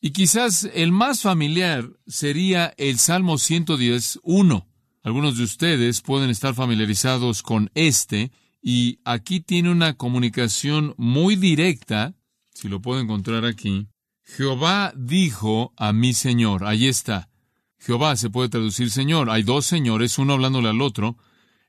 Y 0.00 0.12
quizás 0.12 0.70
el 0.72 0.90
más 0.90 1.20
familiar 1.20 1.90
sería 2.06 2.72
el 2.78 2.98
Salmo 2.98 3.36
110, 3.36 4.20
1. 4.22 4.66
Algunos 5.02 5.36
de 5.36 5.44
ustedes 5.44 6.00
pueden 6.00 6.30
estar 6.30 6.54
familiarizados 6.54 7.42
con 7.42 7.70
este, 7.74 8.32
y 8.62 9.00
aquí 9.04 9.40
tiene 9.40 9.70
una 9.70 9.98
comunicación 9.98 10.94
muy 10.96 11.36
directa, 11.36 12.14
si 12.54 12.68
lo 12.68 12.80
puedo 12.80 13.00
encontrar 13.00 13.44
aquí, 13.44 13.86
Jehová 14.26 14.92
dijo 14.96 15.72
a 15.76 15.92
mi 15.92 16.12
Señor, 16.12 16.64
ahí 16.64 16.88
está. 16.88 17.30
Jehová 17.78 18.16
se 18.16 18.28
puede 18.28 18.48
traducir 18.48 18.90
Señor. 18.90 19.30
Hay 19.30 19.44
dos 19.44 19.66
señores, 19.66 20.18
uno 20.18 20.32
hablándole 20.32 20.68
al 20.68 20.82
otro. 20.82 21.16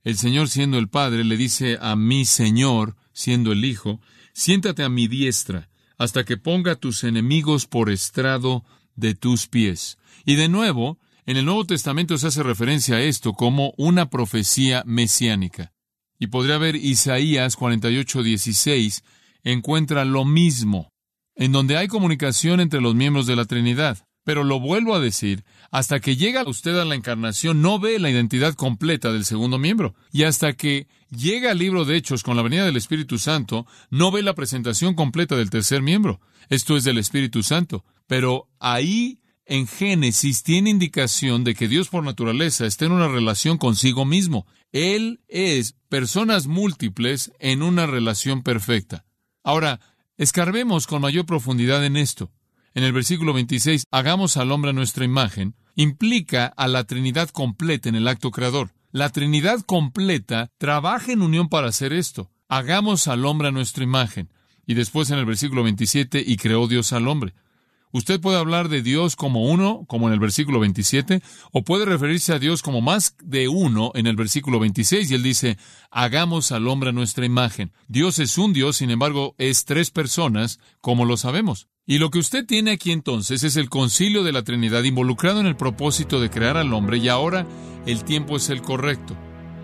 El 0.04 0.17
Señor 0.17 0.50
siendo 0.50 0.80
el 0.80 0.89
Padre 0.89 1.24
le 1.24 1.38
dice 1.38 1.78
a 1.80 1.96
mi 1.96 2.26
Señor, 2.26 2.96
siendo 3.13 3.52
el 3.52 3.63
Hijo, 3.63 4.02
siéntate 4.34 4.84
a 4.84 4.89
mi 4.89 5.08
diestra, 5.08 5.70
hasta 6.00 6.26
que 6.26 6.38
ponga 6.38 6.76
tus 6.76 7.04
enemigos 7.04 7.67
por 7.67 7.91
estrado 7.91 8.65
de 8.96 9.13
tus 9.13 9.48
pies. 9.48 10.00
Y 10.26 10.36
de 10.36 10.50
nuevo, 10.50 10.98
en 11.28 11.38
el 11.38 11.46
Nuevo 11.46 11.65
Testamento 11.65 12.17
se 12.17 12.28
hace 12.28 12.41
referencia 12.41 12.96
a 12.96 13.02
esto 13.02 13.34
como 13.34 13.74
una 13.78 14.10
profecía 14.10 14.82
mesiánica. 14.86 15.74
Y 16.17 16.28
podría 16.28 16.58
ver 16.58 16.76
Isaías 16.76 17.56
48, 17.56 18.24
16, 18.24 19.04
encuentra 19.43 20.06
lo 20.06 20.26
mismo 20.26 20.91
en 21.38 21.52
donde 21.52 21.78
hay 21.78 21.88
comunicación 21.88 22.60
entre 22.60 22.82
los 22.82 22.95
miembros 22.95 23.28
de 23.28 23.36
la 23.36 23.45
Trinidad. 23.45 24.00
Pero 24.23 24.43
lo 24.43 24.60
vuelvo 24.60 24.93
a 24.93 25.00
decir, 25.00 25.45
hasta 25.71 26.02
que 26.02 26.17
llega 26.17 26.43
usted 26.45 26.78
a 26.78 26.84
la 26.84 26.95
encarnación 26.95 27.62
no 27.62 27.80
ve 27.80 27.97
la 27.97 28.10
identidad 28.10 28.56
completa 28.56 29.13
del 29.13 29.23
segundo 29.23 29.58
miembro. 29.58 29.95
Y 30.12 30.23
hasta 30.23 30.52
que 30.52 30.88
llega 31.10 31.52
al 31.52 31.60
libro 31.60 31.86
de 31.86 31.95
Hechos 31.95 32.23
con 32.23 32.36
la 32.36 32.43
venida 32.43 32.65
del 32.65 32.76
Espíritu 32.76 33.19
Santo, 33.19 33.65
no 33.89 34.12
ve 34.12 34.23
la 34.23 34.36
presentación 34.36 34.95
completa 34.95 35.38
del 35.38 35.50
tercer 35.50 35.82
miembro. 35.82 36.19
Esto 36.50 36.76
es 36.76 36.84
del 36.84 36.97
Espíritu 36.97 37.41
Santo. 37.41 37.86
Pero 38.06 38.50
ahí 38.60 39.21
en 39.45 39.65
Génesis 39.65 40.43
tiene 40.43 40.71
indicación 40.71 41.45
de 41.45 41.56
que 41.56 41.69
Dios 41.69 41.88
por 41.88 42.04
naturaleza 42.04 42.65
está 42.65 42.84
en 42.84 42.91
una 42.91 43.08
relación 43.08 43.58
consigo 43.58 44.04
mismo. 44.04 44.45
Él 44.73 45.21
es 45.30 45.76
personas 45.88 46.47
múltiples 46.47 47.32
en 47.39 47.63
una 47.63 47.86
relación 47.86 48.43
perfecta. 48.43 49.06
Ahora, 49.41 49.80
Escarbemos 50.18 50.88
con 50.88 51.04
mayor 51.04 51.28
profundidad 51.28 51.86
en 51.86 51.96
esto. 51.96 52.32
En 52.74 52.84
el 52.84 52.92
versículo 52.92 53.34
26, 53.34 53.84
hagamos 53.92 54.36
al 54.38 54.52
hombre 54.52 54.74
nuestra 54.74 55.06
imagen, 55.06 55.56
implica 55.76 56.48
a 56.48 56.68
la 56.68 56.86
Trinidad 56.86 57.30
completa 57.30 57.88
en 57.88 57.94
el 57.94 58.08
acto 58.08 58.32
creador. 58.32 58.74
La 58.92 59.10
Trinidad 59.12 59.62
completa 59.62 60.50
trabaja 60.58 61.12
en 61.12 61.22
unión 61.22 61.50
para 61.50 61.68
hacer 61.68 61.94
esto. 61.94 62.32
Hagamos 62.50 63.08
al 63.08 63.26
hombre 63.26 63.50
a 63.50 63.52
nuestra 63.52 63.84
imagen. 63.84 64.30
Y 64.66 64.74
después 64.74 65.12
en 65.12 65.20
el 65.20 65.26
versículo 65.26 65.62
27, 65.62 66.24
y 66.26 66.36
creó 66.38 66.68
Dios 66.68 66.94
al 66.94 67.08
hombre. 67.08 67.36
Usted 67.93 68.19
puede 68.19 68.38
hablar 68.38 68.67
de 68.67 68.82
Dios 68.82 69.15
como 69.15 69.45
uno, 69.45 69.86
como 69.88 70.08
en 70.08 70.13
el 70.13 70.19
versículo 70.19 70.60
27, 70.60 71.21
o 71.54 71.63
puede 71.63 71.86
referirse 71.86 72.34
a 72.34 72.39
Dios 72.39 72.62
como 72.62 72.82
más 72.82 73.15
de 73.23 73.47
uno 73.47 73.91
en 73.95 74.08
el 74.08 74.17
versículo 74.17 74.60
26, 74.60 75.10
y 75.10 75.15
él 75.15 75.23
dice, 75.23 75.58
hagamos 75.89 76.52
al 76.52 76.67
hombre 76.67 76.91
nuestra 76.91 77.26
imagen. 77.26 77.71
Dios 77.88 78.19
es 78.19 78.38
un 78.38 78.52
Dios, 78.52 78.78
sin 78.78 78.91
embargo, 78.91 79.36
es 79.38 79.63
tres 79.63 79.89
personas, 79.89 80.60
como 80.82 81.06
lo 81.06 81.15
sabemos. 81.15 81.69
Y 81.86 82.00
lo 82.00 82.12
que 82.12 82.19
usted 82.19 82.45
tiene 82.45 82.71
aquí 82.71 82.91
entonces 82.91 83.43
es 83.43 83.56
el 83.56 83.69
concilio 83.69 84.23
de 84.23 84.34
la 84.34 84.43
Trinidad 84.43 84.84
involucrado 84.84 85.39
en 85.39 85.45
el 85.45 85.56
propósito 85.56 86.19
de 86.19 86.30
crear 86.30 86.58
al 86.58 86.73
hombre, 86.73 86.97
y 86.97 87.08
ahora 87.08 87.47
el 87.86 88.04
tiempo 88.04 88.36
es 88.36 88.50
el 88.50 88.62
correcto. 88.62 89.15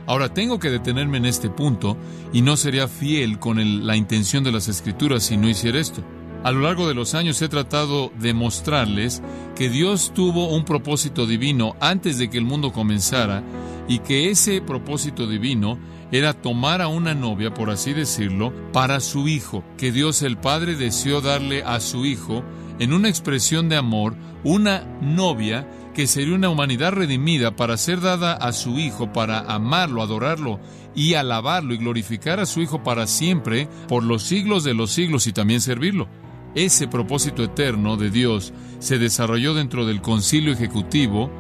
Ahora 0.08 0.34
tengo 0.34 0.60
que 0.60 0.70
detenerme 0.70 1.18
en 1.18 1.26
este 1.26 1.50
punto, 1.50 1.98
y 2.32 2.42
no 2.42 2.56
sería 2.56 2.88
fiel 2.88 3.40
con 3.40 3.86
la 3.86 3.98
intención 3.98 4.46
de 4.46 4.54
las 4.54 4.70
Escrituras 4.70 5.24
si 5.24 5.36
no 5.36 5.50
hiciera 5.50 5.80
esto. 5.80 6.04
A 6.44 6.52
lo 6.52 6.60
largo 6.60 6.90
de 6.90 6.94
los 6.94 7.16
años 7.16 7.42
he 7.42 7.48
tratado 7.48 8.12
de 8.20 8.34
mostrarles 8.34 9.22
que 9.56 9.70
Dios 9.70 10.12
tuvo 10.14 10.50
un 10.50 10.66
propósito 10.66 11.26
divino 11.26 11.78
antes 11.80 12.18
de 12.18 12.30
que 12.30 12.38
el 12.38 12.44
mundo 12.44 12.74
comenzara 12.74 13.42
y 13.88 14.00
que 14.00 14.30
ese 14.30 14.60
propósito 14.60 15.26
divino 15.26 15.80
era 16.12 16.34
tomar 16.34 16.82
a 16.82 16.90
una 16.90 17.14
novia, 17.14 17.54
por 17.54 17.70
así 17.70 17.94
decirlo, 17.94 18.54
para 18.74 19.00
su 19.00 19.30
hijo, 19.30 19.64
que 19.78 19.94
Dios 19.94 20.22
el 20.22 20.38
Padre 20.38 20.76
deseó 20.76 21.22
darle 21.22 21.64
a 21.64 21.80
su 21.80 22.06
hijo 22.06 22.44
en 22.78 22.92
una 22.92 23.08
expresión 23.08 23.70
de 23.70 23.78
amor, 23.78 24.16
una 24.44 24.84
novia 25.02 25.66
que 25.94 26.08
sería 26.08 26.36
una 26.36 26.50
humanidad 26.50 26.92
redimida 26.92 27.56
para 27.56 27.78
ser 27.78 28.02
dada 28.02 28.34
a 28.34 28.52
su 28.52 28.80
hijo, 28.80 29.14
para 29.14 29.40
amarlo, 29.40 30.02
adorarlo 30.02 30.60
y 30.94 31.14
alabarlo 31.14 31.74
y 31.74 31.78
glorificar 31.78 32.42
a 32.42 32.46
su 32.46 32.62
hijo 32.62 32.84
para 32.84 33.08
siempre, 33.08 33.70
por 33.88 34.04
los 34.04 34.24
siglos 34.24 34.66
de 34.66 34.74
los 34.74 34.92
siglos 34.92 35.26
y 35.28 35.32
también 35.32 35.62
servirlo. 35.62 36.10
Ese 36.56 36.88
propósito 36.88 37.44
eterno 37.44 37.98
de 37.98 38.12
Dios 38.12 38.54
se 38.80 39.00
desarrolló 39.00 39.56
dentro 39.56 39.86
del 39.86 40.02
concilio 40.02 40.54
ejecutivo, 40.54 41.32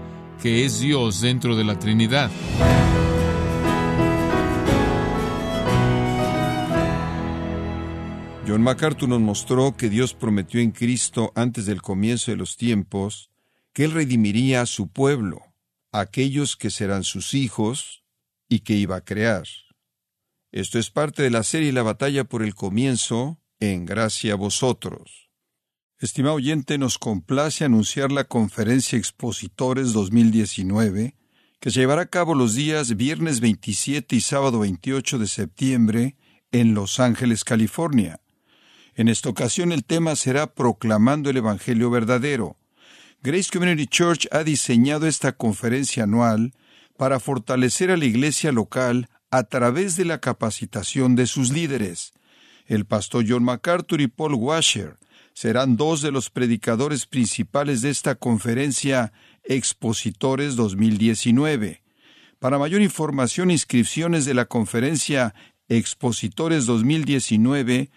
que 0.41 0.65
es 0.65 0.79
Dios 0.79 1.21
dentro 1.21 1.55
de 1.55 1.63
la 1.63 1.77
Trinidad. 1.77 2.31
John 8.47 8.61
MacArthur 8.61 9.07
nos 9.07 9.21
mostró 9.21 9.77
que 9.77 9.89
Dios 9.89 10.15
prometió 10.15 10.59
en 10.59 10.71
Cristo 10.71 11.31
antes 11.35 11.65
del 11.65 11.81
comienzo 11.81 12.31
de 12.31 12.37
los 12.37 12.57
tiempos 12.57 13.29
que 13.71 13.85
Él 13.85 13.91
redimiría 13.91 14.61
a 14.61 14.65
su 14.65 14.87
pueblo, 14.87 15.41
aquellos 15.91 16.57
que 16.57 16.69
serán 16.69 17.03
sus 17.03 17.33
hijos 17.35 18.03
y 18.49 18.59
que 18.59 18.73
iba 18.73 18.95
a 18.95 19.05
crear. 19.05 19.43
Esto 20.51 20.77
es 20.77 20.89
parte 20.89 21.23
de 21.23 21.29
la 21.29 21.43
serie 21.43 21.71
La 21.71 21.83
batalla 21.83 22.23
por 22.25 22.43
el 22.43 22.53
comienzo, 22.53 23.39
en 23.59 23.85
gracia 23.85 24.33
a 24.33 24.35
vosotros. 24.35 25.29
Estimado 25.99 26.35
oyente, 26.35 26.77
nos 26.77 26.97
complace 26.97 27.63
anunciar 27.63 28.11
la 28.11 28.25
conferencia 28.25 28.97
Expositores 28.97 29.93
2019, 29.93 31.15
que 31.59 31.71
se 31.71 31.79
llevará 31.79 32.01
a 32.01 32.09
cabo 32.09 32.35
los 32.35 32.55
días 32.55 32.97
viernes 32.97 33.39
27 33.39 34.15
y 34.15 34.21
sábado 34.21 34.59
28 34.59 35.17
de 35.17 35.27
septiembre 35.27 36.17
en 36.51 36.73
Los 36.73 36.99
Ángeles, 36.99 37.45
California. 37.45 38.19
En 38.95 39.07
esta 39.07 39.29
ocasión 39.29 39.71
el 39.71 39.85
tema 39.85 40.15
será 40.15 40.53
Proclamando 40.53 41.29
el 41.29 41.37
Evangelio 41.37 41.89
verdadero. 41.89 42.57
Grace 43.21 43.49
Community 43.51 43.87
Church 43.87 44.27
ha 44.31 44.43
diseñado 44.43 45.07
esta 45.07 45.31
conferencia 45.31 46.03
anual 46.03 46.53
para 46.97 47.19
fortalecer 47.19 47.89
a 47.89 47.97
la 47.97 48.05
iglesia 48.05 48.51
local 48.51 49.09
a 49.31 49.43
través 49.43 49.95
de 49.95 50.05
la 50.05 50.19
capacitación 50.19 51.15
de 51.15 51.25
sus 51.25 51.49
líderes. 51.51 52.13
El 52.65 52.85
pastor 52.85 53.25
John 53.27 53.43
MacArthur 53.43 53.99
y 54.01 54.07
Paul 54.07 54.33
Washer 54.35 54.95
serán 55.33 55.75
dos 55.77 56.01
de 56.01 56.11
los 56.11 56.29
predicadores 56.29 57.05
principales 57.05 57.81
de 57.81 57.89
esta 57.89 58.15
conferencia 58.15 59.13
Expositores 59.43 60.55
2019. 60.55 61.81
Para 62.39 62.57
mayor 62.57 62.81
información 62.81 63.51
inscripciones 63.51 64.23
de 64.25 64.33
la 64.33 64.45
conferencia 64.45 65.35
Expositores 65.69 66.65
2019, 66.65 67.91